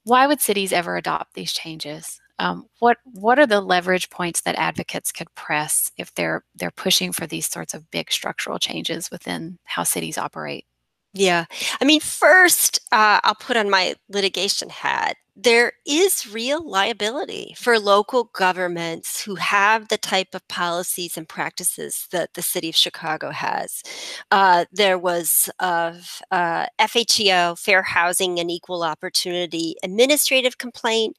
why 0.05 0.27
would 0.27 0.41
cities 0.41 0.73
ever 0.73 0.97
adopt 0.97 1.35
these 1.35 1.53
changes? 1.53 2.21
Um, 2.39 2.67
what 2.79 2.97
what 3.05 3.39
are 3.39 3.47
the 3.47 3.61
leverage 3.61 4.09
points 4.09 4.41
that 4.43 4.57
advocates 4.57 5.13
could 5.13 5.33
press 5.35 5.93
if 5.99 6.15
they're 6.15 6.43
they're 6.55 6.71
pushing 6.71 7.13
for 7.13 7.27
these 7.27 7.47
sorts 7.47 7.75
of 7.75 7.91
big 7.91 8.11
structural 8.11 8.59
changes 8.59 9.11
within 9.11 9.59
how 9.65 9.83
cities 9.83 10.17
operate? 10.17 10.65
Yeah, 11.13 11.45
I 11.81 11.85
mean, 11.85 12.01
first, 12.01 12.81
uh, 12.93 13.21
I'll 13.25 13.35
put 13.35 13.57
on 13.57 13.69
my 13.69 13.95
litigation 14.09 14.71
hat 14.71 15.17
there 15.43 15.73
is 15.87 16.31
real 16.31 16.69
liability 16.69 17.55
for 17.57 17.79
local 17.79 18.25
governments 18.35 19.23
who 19.23 19.37
have 19.37 19.89
the 19.89 19.97
type 19.97 20.35
of 20.35 20.47
policies 20.49 21.17
and 21.17 21.29
practices 21.29 22.07
that 22.13 22.35
the 22.35 22.43
city 22.43 22.69
of 22.69 22.77
Chicago 22.77 23.31
has. 23.31 23.83
Uh, 24.31 24.67
there 24.71 24.99
was 24.99 25.49
a, 25.61 25.97
a 26.31 26.69
FHEO, 26.79 27.59
Fair 27.59 27.83
Housing 27.83 28.39
and 28.39 28.51
Equal 28.51 28.83
Opportunity 28.83 29.77
administrative 29.83 30.59
complaint 30.59 31.17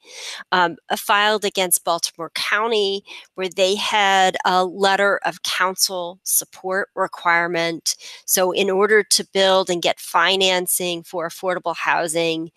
um, 0.52 0.76
filed 0.96 1.44
against 1.44 1.84
Baltimore 1.84 2.32
County, 2.36 3.04
where 3.36 3.50
they 3.50 3.76
had 3.76 4.38
a 4.46 4.64
letter 4.66 5.20
of 5.26 5.42
council 5.44 6.20
support 6.24 6.90
requirement. 6.96 7.96
So, 8.26 8.52
in 8.52 8.70
order 8.70 9.04
to 9.04 9.28
build 9.34 9.70
and 9.70 9.82
get 9.82 10.00
financing 10.00 11.04
for 11.04 11.28
affordable 11.28 11.76
housing 11.76 12.52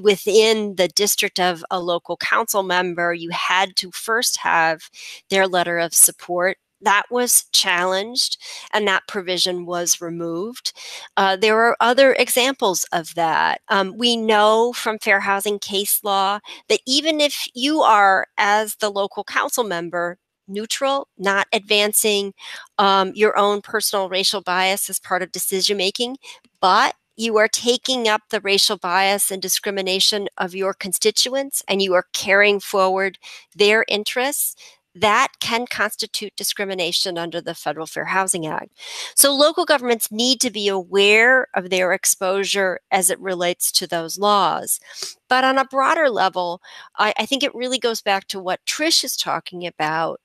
within 0.00 0.76
the 0.76 0.86
district 0.88 1.07
of 1.38 1.64
a 1.70 1.80
local 1.80 2.16
council 2.16 2.62
member, 2.62 3.12
you 3.12 3.30
had 3.30 3.76
to 3.76 3.90
first 3.90 4.38
have 4.38 4.90
their 5.30 5.46
letter 5.46 5.78
of 5.78 5.94
support 5.94 6.58
that 6.80 7.04
was 7.10 7.44
challenged 7.52 8.38
and 8.72 8.86
that 8.86 9.08
provision 9.08 9.66
was 9.66 10.00
removed. 10.00 10.72
Uh, 11.16 11.36
there 11.36 11.58
are 11.58 11.76
other 11.80 12.12
examples 12.14 12.84
of 12.92 13.14
that. 13.14 13.60
Um, 13.68 13.96
we 13.96 14.16
know 14.16 14.72
from 14.72 14.98
fair 14.98 15.20
housing 15.20 15.58
case 15.58 16.02
law 16.04 16.38
that 16.68 16.80
even 16.86 17.20
if 17.20 17.46
you 17.54 17.80
are, 17.80 18.26
as 18.36 18.76
the 18.76 18.90
local 18.90 19.24
council 19.24 19.64
member, 19.64 20.18
neutral, 20.46 21.08
not 21.18 21.46
advancing 21.52 22.32
um, 22.78 23.12
your 23.14 23.36
own 23.36 23.60
personal 23.60 24.08
racial 24.08 24.40
bias 24.40 24.88
as 24.88 24.98
part 24.98 25.22
of 25.22 25.32
decision 25.32 25.76
making, 25.76 26.16
but 26.60 26.94
you 27.18 27.36
are 27.36 27.48
taking 27.48 28.06
up 28.06 28.22
the 28.30 28.40
racial 28.40 28.76
bias 28.76 29.30
and 29.30 29.42
discrimination 29.42 30.28
of 30.38 30.54
your 30.54 30.72
constituents 30.72 31.64
and 31.66 31.82
you 31.82 31.92
are 31.92 32.06
carrying 32.12 32.60
forward 32.60 33.18
their 33.54 33.84
interests 33.88 34.54
that 34.94 35.28
can 35.40 35.66
constitute 35.66 36.34
discrimination 36.36 37.18
under 37.18 37.40
the 37.40 37.54
Federal 37.54 37.86
Fair 37.86 38.06
Housing 38.06 38.46
Act. 38.46 38.70
So 39.14 39.34
local 39.34 39.64
governments 39.64 40.10
need 40.10 40.40
to 40.40 40.50
be 40.50 40.68
aware 40.68 41.48
of 41.54 41.70
their 41.70 41.92
exposure 41.92 42.80
as 42.90 43.10
it 43.10 43.20
relates 43.20 43.70
to 43.72 43.86
those 43.86 44.18
laws. 44.18 44.80
But 45.28 45.44
on 45.44 45.58
a 45.58 45.64
broader 45.64 46.08
level, 46.10 46.62
I, 46.96 47.14
I 47.18 47.26
think 47.26 47.42
it 47.42 47.54
really 47.54 47.78
goes 47.78 48.00
back 48.00 48.28
to 48.28 48.40
what 48.40 48.64
Trish 48.64 49.04
is 49.04 49.16
talking 49.16 49.66
about. 49.66 50.20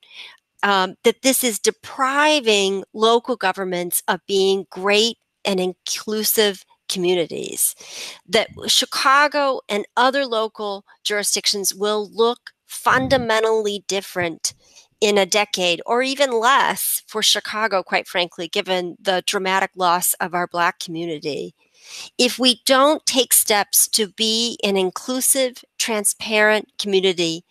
Um, 0.62 0.94
that 1.04 1.20
this 1.20 1.44
is 1.44 1.58
depriving 1.58 2.84
local 2.94 3.36
governments 3.36 4.02
of 4.08 4.20
being 4.26 4.66
great 4.70 5.18
and 5.44 5.60
inclusive 5.60 6.64
communities, 6.88 7.74
that 8.28 8.48
Chicago 8.66 9.60
and 9.68 9.86
other 9.96 10.26
local 10.26 10.84
jurisdictions 11.02 11.74
will 11.74 12.10
look 12.12 12.50
fundamentally 12.66 13.84
different 13.86 14.54
in 15.00 15.18
a 15.18 15.26
decade 15.26 15.82
or 15.84 16.02
even 16.02 16.40
less 16.40 17.02
for 17.06 17.22
Chicago, 17.22 17.82
quite 17.82 18.08
frankly, 18.08 18.48
given 18.48 18.96
the 19.00 19.22
dramatic 19.26 19.70
loss 19.76 20.14
of 20.14 20.34
our 20.34 20.46
Black 20.46 20.78
community. 20.78 21.54
If 22.16 22.38
we 22.38 22.62
don't 22.64 23.04
take 23.04 23.34
steps 23.34 23.86
to 23.88 24.08
be 24.08 24.58
an 24.64 24.76
inclusive, 24.76 25.62
transparent 25.78 26.72
community 26.78 27.44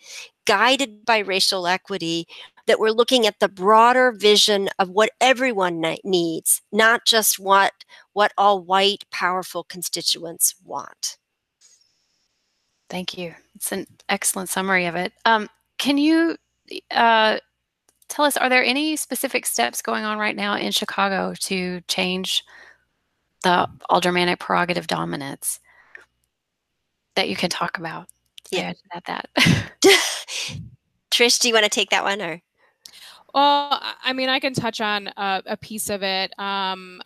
guided 0.46 1.06
by 1.06 1.20
racial 1.20 1.68
equity, 1.68 2.28
that 2.66 2.80
we're 2.80 2.92
looking 2.92 3.28
at 3.28 3.40
the 3.40 3.50
broader 3.50 4.12
vision 4.12 4.70
of 4.80 4.90
what 4.90 5.12
everyone 5.20 5.84
needs, 6.04 6.62
not 6.72 7.06
just 7.06 7.38
what 7.38 7.74
what 8.14 8.32
all 8.38 8.62
white 8.62 9.04
powerful 9.12 9.64
constituents 9.64 10.56
want. 10.64 11.18
Thank 12.90 13.18
you. 13.18 13.34
It's 13.56 13.72
an 13.72 13.88
excellent 14.08 14.50
summary 14.50 14.86
of 14.86 14.96
it. 14.96 15.14
Um, 15.26 15.50
can 15.80 15.98
you 15.98 16.38
uh, 16.92 17.40
tell 18.08 18.26
us, 18.26 18.38
are 18.38 18.50
there 18.50 18.64
any 18.64 18.96
specific 18.96 19.46
steps 19.46 19.82
going 19.82 20.04
on 20.04 20.20
right 20.20 20.36
now 20.36 20.56
in 20.56 20.72
Chicago 20.72 21.34
to 21.42 21.82
change 21.88 22.44
the 23.42 23.68
aldermanic 23.90 24.40
prerogative 24.40 24.88
dominance 24.88 25.60
that 27.16 27.30
you 27.30 27.36
can 27.36 27.50
talk 27.50 27.78
about? 27.78 28.08
Yeah, 28.52 28.74
about 28.92 29.06
that. 29.06 29.30
Trish, 31.12 31.40
do 31.40 31.48
you 31.48 31.54
want 31.54 31.64
to 31.64 31.70
take 31.70 31.90
that 31.90 32.04
one 32.04 32.22
or? 32.22 32.42
Well, 33.34 33.82
I 34.04 34.14
mean, 34.14 34.30
I 34.30 34.40
can 34.40 34.54
touch 34.54 34.80
on 34.80 35.08
a, 35.18 35.42
a 35.48 35.58
piece 35.58 35.90
of 35.90 36.04
it. 36.04 36.38
Um, 36.40 37.02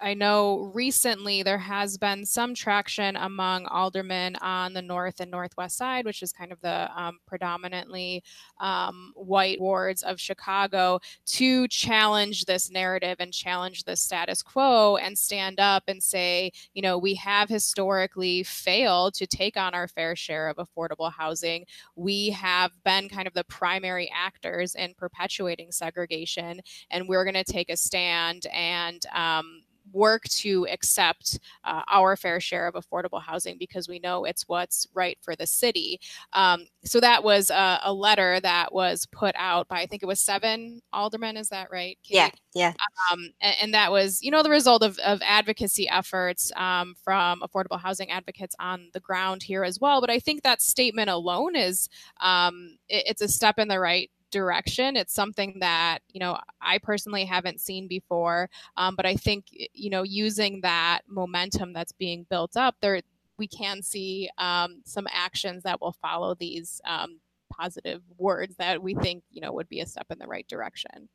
I 0.00 0.14
know 0.14 0.72
recently 0.74 1.44
there 1.44 1.58
has 1.58 1.96
been 1.98 2.26
some 2.26 2.52
traction 2.52 3.14
among 3.14 3.66
aldermen 3.66 4.34
on 4.36 4.72
the 4.72 4.82
north 4.82 5.20
and 5.20 5.30
northwest 5.30 5.76
side, 5.76 6.04
which 6.04 6.20
is 6.20 6.32
kind 6.32 6.50
of 6.50 6.60
the 6.62 6.90
um, 7.00 7.20
predominantly 7.26 8.24
um, 8.58 9.12
white 9.14 9.60
wards 9.60 10.02
of 10.02 10.20
Chicago, 10.20 10.98
to 11.26 11.68
challenge 11.68 12.44
this 12.44 12.72
narrative 12.72 13.18
and 13.20 13.32
challenge 13.32 13.84
the 13.84 13.94
status 13.94 14.42
quo 14.42 14.96
and 14.96 15.16
stand 15.16 15.60
up 15.60 15.84
and 15.86 16.02
say, 16.02 16.50
you 16.74 16.82
know, 16.82 16.98
we 16.98 17.14
have 17.14 17.48
historically 17.48 18.42
failed 18.42 19.14
to 19.14 19.28
take 19.28 19.56
on 19.56 19.74
our 19.74 19.86
fair 19.86 20.16
share 20.16 20.48
of 20.48 20.56
affordable 20.56 21.12
housing. 21.12 21.64
We 21.94 22.30
have 22.30 22.72
been 22.84 23.08
kind 23.08 23.28
of 23.28 23.34
the 23.34 23.44
primary 23.44 24.10
actors 24.12 24.74
in 24.74 24.94
perpetuating 24.94 25.70
segregation, 25.70 26.62
and 26.90 27.08
we're 27.08 27.24
going 27.24 27.34
to 27.34 27.44
take 27.44 27.70
a 27.70 27.76
stand 27.76 28.46
and 28.52 29.06
um, 29.14 29.62
work 29.92 30.24
to 30.24 30.66
accept 30.70 31.38
uh, 31.64 31.82
our 31.88 32.16
fair 32.16 32.40
share 32.40 32.66
of 32.66 32.74
affordable 32.74 33.22
housing 33.22 33.56
because 33.58 33.88
we 33.88 33.98
know 33.98 34.24
it's 34.24 34.48
what's 34.48 34.86
right 34.94 35.18
for 35.20 35.36
the 35.36 35.46
city. 35.46 36.00
Um, 36.32 36.66
so 36.84 37.00
that 37.00 37.22
was 37.22 37.50
a, 37.50 37.80
a, 37.84 37.92
letter 37.92 38.38
that 38.40 38.72
was 38.72 39.06
put 39.06 39.34
out 39.36 39.66
by 39.68 39.80
I 39.80 39.86
think 39.86 40.02
it 40.02 40.06
was 40.06 40.20
seven 40.20 40.80
aldermen. 40.92 41.36
Is 41.36 41.48
that 41.48 41.70
right? 41.70 41.98
Kate? 42.02 42.14
Yeah, 42.14 42.30
yeah. 42.54 42.72
Um, 43.10 43.30
and, 43.40 43.56
and, 43.62 43.74
that 43.74 43.90
was 43.90 44.22
you 44.22 44.30
know 44.30 44.42
the 44.42 44.50
result 44.50 44.82
of, 44.82 44.98
of 45.00 45.20
advocacy 45.22 45.88
efforts 45.88 46.52
um, 46.56 46.94
from 47.02 47.42
affordable 47.42 47.80
housing 47.80 48.10
advocates 48.10 48.54
on 48.58 48.88
the 48.92 49.00
ground 49.00 49.42
here 49.42 49.64
as 49.64 49.80
well. 49.80 50.00
But 50.00 50.10
I 50.10 50.18
think 50.18 50.42
that 50.42 50.62
statement 50.62 51.10
alone 51.10 51.56
is 51.56 51.88
um, 52.20 52.78
it, 52.88 53.04
it's 53.08 53.22
a 53.22 53.28
step 53.28 53.58
in 53.58 53.68
the 53.68 53.80
right 53.80 54.10
direction. 54.30 54.96
It's 54.96 55.14
something 55.14 55.58
that, 55.60 56.00
you 56.08 56.20
know, 56.20 56.38
I 56.60 56.78
personally 56.78 57.24
haven't 57.24 57.60
seen 57.60 57.88
before. 57.88 58.48
Um, 58.76 58.96
but 58.96 59.06
I 59.06 59.14
think, 59.14 59.46
you 59.50 59.90
know, 59.90 60.02
using 60.02 60.60
that 60.62 61.00
momentum 61.06 61.72
that's 61.72 61.92
being 61.92 62.26
built 62.28 62.56
up, 62.56 62.76
there 62.80 63.00
we 63.38 63.46
can 63.46 63.82
see 63.82 64.28
um, 64.38 64.82
some 64.84 65.06
actions 65.10 65.62
that 65.62 65.80
will 65.80 65.96
follow 66.02 66.34
these 66.34 66.80
um, 66.84 67.20
positive 67.50 68.02
words 68.16 68.56
that 68.56 68.82
we 68.82 68.94
think, 68.94 69.22
you 69.30 69.40
know, 69.40 69.52
would 69.52 69.68
be 69.68 69.80
a 69.80 69.86
step 69.86 70.06
in 70.10 70.18
the 70.18 70.26
right 70.26 70.46
direction. 70.48 71.08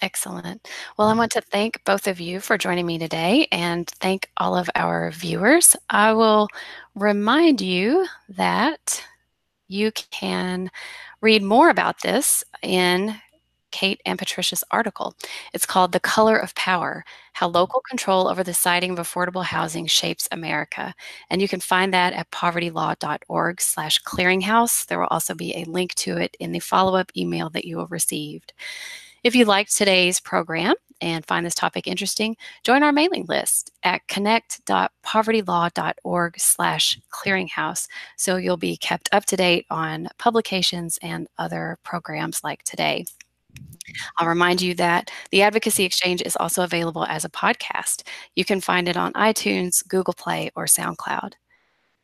Excellent. 0.00 0.68
Well, 0.96 1.08
I 1.08 1.14
want 1.14 1.30
to 1.32 1.40
thank 1.40 1.84
both 1.84 2.08
of 2.08 2.18
you 2.20 2.40
for 2.40 2.58
joining 2.58 2.86
me 2.86 2.98
today 2.98 3.46
and 3.52 3.88
thank 4.00 4.28
all 4.36 4.56
of 4.56 4.68
our 4.74 5.12
viewers. 5.12 5.76
I 5.90 6.12
will 6.12 6.48
remind 6.96 7.60
you 7.60 8.06
that 8.30 9.04
you 9.72 9.90
can 9.92 10.70
read 11.20 11.42
more 11.42 11.70
about 11.70 12.02
this 12.02 12.44
in 12.62 13.16
Kate 13.70 14.02
and 14.04 14.18
Patricia's 14.18 14.62
article. 14.70 15.16
It's 15.54 15.64
called 15.64 15.92
The 15.92 16.00
Color 16.00 16.36
of 16.36 16.54
Power 16.54 17.04
How 17.32 17.48
Local 17.48 17.80
Control 17.80 18.28
Over 18.28 18.44
the 18.44 18.52
Siting 18.52 18.92
of 18.92 18.98
Affordable 18.98 19.44
Housing 19.44 19.86
Shapes 19.86 20.28
America. 20.30 20.94
And 21.30 21.40
you 21.40 21.48
can 21.48 21.60
find 21.60 21.92
that 21.94 22.12
at 22.12 22.30
povertylaw.org 22.30 23.60
slash 23.60 24.02
clearinghouse. 24.02 24.86
There 24.86 25.00
will 25.00 25.06
also 25.06 25.34
be 25.34 25.56
a 25.56 25.64
link 25.64 25.94
to 25.94 26.18
it 26.18 26.36
in 26.38 26.52
the 26.52 26.60
follow 26.60 26.94
up 26.94 27.10
email 27.16 27.48
that 27.50 27.64
you 27.64 27.78
will 27.78 27.88
receive. 27.88 28.42
If 29.24 29.34
you 29.34 29.46
liked 29.46 29.74
today's 29.74 30.20
program 30.20 30.74
and 31.02 31.26
find 31.26 31.44
this 31.44 31.54
topic 31.54 31.86
interesting, 31.86 32.34
join 32.64 32.82
our 32.82 32.92
mailing 32.92 33.26
list 33.28 33.70
at 33.82 34.08
connect.povertylaw.org 34.08 36.40
slash 36.40 36.98
clearinghouse 37.12 37.86
so 38.16 38.36
you'll 38.36 38.56
be 38.56 38.78
kept 38.78 39.10
up 39.12 39.26
to 39.26 39.36
date 39.36 39.66
on 39.70 40.08
publications 40.18 40.98
and 41.02 41.28
other 41.36 41.78
programs 41.82 42.42
like 42.42 42.62
today. 42.62 43.04
I'll 44.18 44.28
remind 44.28 44.62
you 44.62 44.74
that 44.76 45.10
the 45.30 45.42
Advocacy 45.42 45.84
Exchange 45.84 46.22
is 46.22 46.36
also 46.36 46.62
available 46.62 47.04
as 47.04 47.24
a 47.24 47.28
podcast. 47.28 48.04
You 48.34 48.44
can 48.44 48.60
find 48.60 48.88
it 48.88 48.96
on 48.96 49.12
iTunes, 49.12 49.86
Google 49.86 50.14
Play, 50.14 50.50
or 50.54 50.64
SoundCloud. 50.64 51.34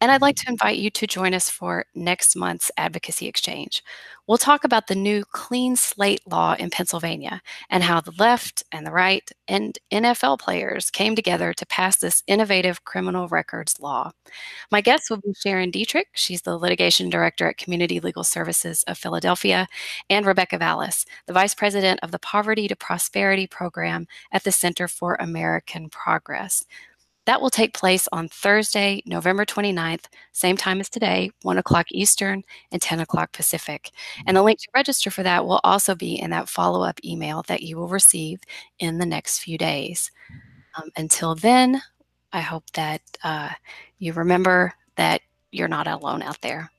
And 0.01 0.13
I'd 0.13 0.23
like 0.23 0.37
to 0.37 0.51
invite 0.51 0.79
you 0.79 0.91
to 0.91 1.07
join 1.09 1.35
us 1.35 1.51
for 1.51 1.85
next 1.93 2.37
month's 2.37 2.71
Advocacy 2.77 3.27
Exchange. 3.27 3.83
We'll 4.29 4.39
talk 4.39 4.63
about 4.63 4.87
the 4.87 4.95
new 4.95 5.25
clean 5.25 5.75
slate 5.75 6.21
law 6.25 6.55
in 6.57 6.71
Pennsylvania 6.71 7.43
and 7.69 7.83
how 7.83 8.01
the 8.01 8.13
left 8.17 8.63
and 8.71 8.87
the 8.87 8.93
right 8.93 9.29
and 9.49 9.77
NFL 9.91 10.39
players 10.39 10.91
came 10.91 11.17
together 11.17 11.53
to 11.55 11.67
pass 11.67 11.97
this 11.97 12.23
innovative 12.29 12.85
criminal 12.85 13.27
records 13.27 13.81
law. 13.81 14.13
My 14.71 14.81
guest 14.83 15.11
will 15.11 15.17
be 15.17 15.33
Sharon 15.35 15.71
Dietrich. 15.73 16.09
She's 16.15 16.43
the 16.43 16.59
litigation 16.59 17.11
director 17.11 17.49
at 17.49 17.57
Community 17.57 17.99
Legal 17.99 18.25
Services 18.25 18.85
of 18.87 18.99
Philadelphia, 18.99 19.67
and 20.09 20.27
Rebecca 20.27 20.59
Vallas, 20.59 21.07
the 21.27 21.33
vice 21.33 21.55
president 21.55 21.99
of 22.03 22.13
the 22.13 22.19
Poverty 22.21 22.69
to 22.69 22.77
Prosperity 22.77 23.47
program 23.47 24.07
at 24.31 24.45
the 24.45 24.53
Center 24.53 24.87
for 24.87 25.17
American 25.19 25.89
Progress. 25.89 26.65
That 27.29 27.43
will 27.43 27.51
take 27.51 27.75
place 27.75 28.09
on 28.11 28.31
Thursday, 28.31 29.03
November 29.05 29.45
29th, 29.45 30.07
same 30.33 30.57
time 30.57 30.81
as 30.81 30.89
today, 30.89 31.31
1 31.43 31.59
o'clock 31.59 31.85
Eastern 31.91 32.43
and 32.73 32.81
10 32.81 33.01
o'clock 33.01 33.33
Pacific. 33.33 33.91
And 34.27 34.39
a 34.39 34.43
link 34.43 34.61
to 34.61 34.69
register 34.75 35.11
for 35.11 35.23
that 35.23 35.45
will 35.45 35.61
also 35.63 35.95
be 35.95 36.19
in 36.19 36.31
that 36.31 36.49
follow 36.49 36.83
up 36.83 36.99
email 37.05 37.45
that 37.47 37.63
you 37.63 37.77
will 37.77 37.89
receive 37.89 38.41
in 38.79 38.97
the 38.97 39.05
next 39.05 39.41
few 39.41 39.59
days. 39.59 40.11
Um, 40.79 40.89
until 40.97 41.35
then, 41.35 41.83
I 42.33 42.41
hope 42.41 42.65
that 42.71 43.03
uh, 43.23 43.51
you 43.99 44.15
remember 44.15 44.73
that 44.97 45.21
you're 45.53 45.69
not 45.69 45.87
alone 45.87 46.23
out 46.23 46.41
there. 46.41 46.71